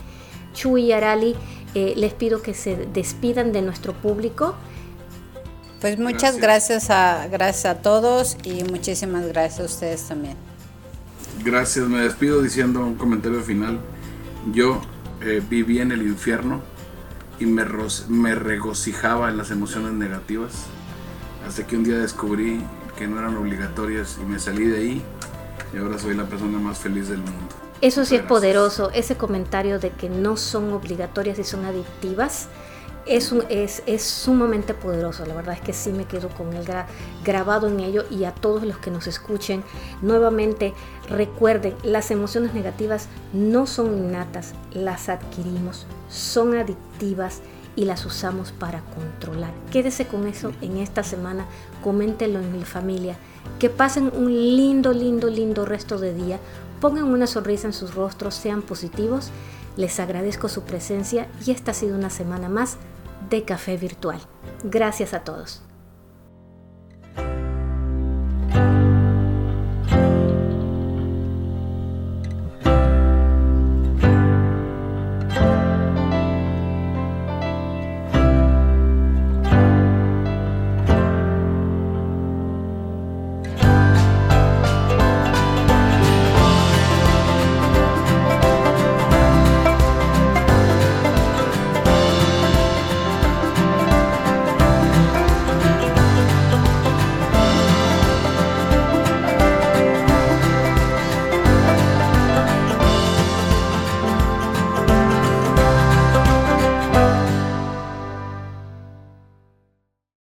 [0.53, 1.35] Chuy y Arali,
[1.75, 4.55] eh, les pido que se despidan de nuestro público.
[5.79, 6.89] Pues muchas gracias.
[6.89, 10.35] a, gracias a todos y muchísimas gracias a ustedes también.
[11.43, 13.79] Gracias, me despido diciendo un comentario final.
[14.53, 14.81] Yo
[15.21, 16.61] eh, viví en el infierno
[17.41, 17.65] y me,
[18.07, 20.65] me regocijaba en las emociones negativas.
[21.47, 22.63] Hasta que un día descubrí
[22.95, 25.01] que no eran obligatorias y me salí de ahí
[25.73, 27.55] y ahora soy la persona más feliz del mundo.
[27.81, 32.47] Eso sí es poderoso, ese comentario de que no son obligatorias y son adictivas
[33.05, 36.65] es, es, es, sumamente poderoso, la verdad es que sí me quedo con el
[37.23, 39.63] grabado en ello y a todos los que nos escuchen,
[40.01, 40.73] nuevamente
[41.09, 47.41] recuerden, las emociones negativas no son innatas, las adquirimos, son adictivas
[47.75, 49.53] y las usamos para controlar.
[49.71, 51.45] Quédese con eso en esta semana,
[51.83, 53.15] coméntenlo en mi familia,
[53.59, 56.39] que pasen un lindo, lindo, lindo resto de día,
[56.79, 59.29] pongan una sonrisa en sus rostros, sean positivos.
[59.77, 62.77] Les agradezco su presencia y esta ha sido una semana más
[63.32, 64.19] de Café Virtual.
[64.63, 65.63] Gracias a todos.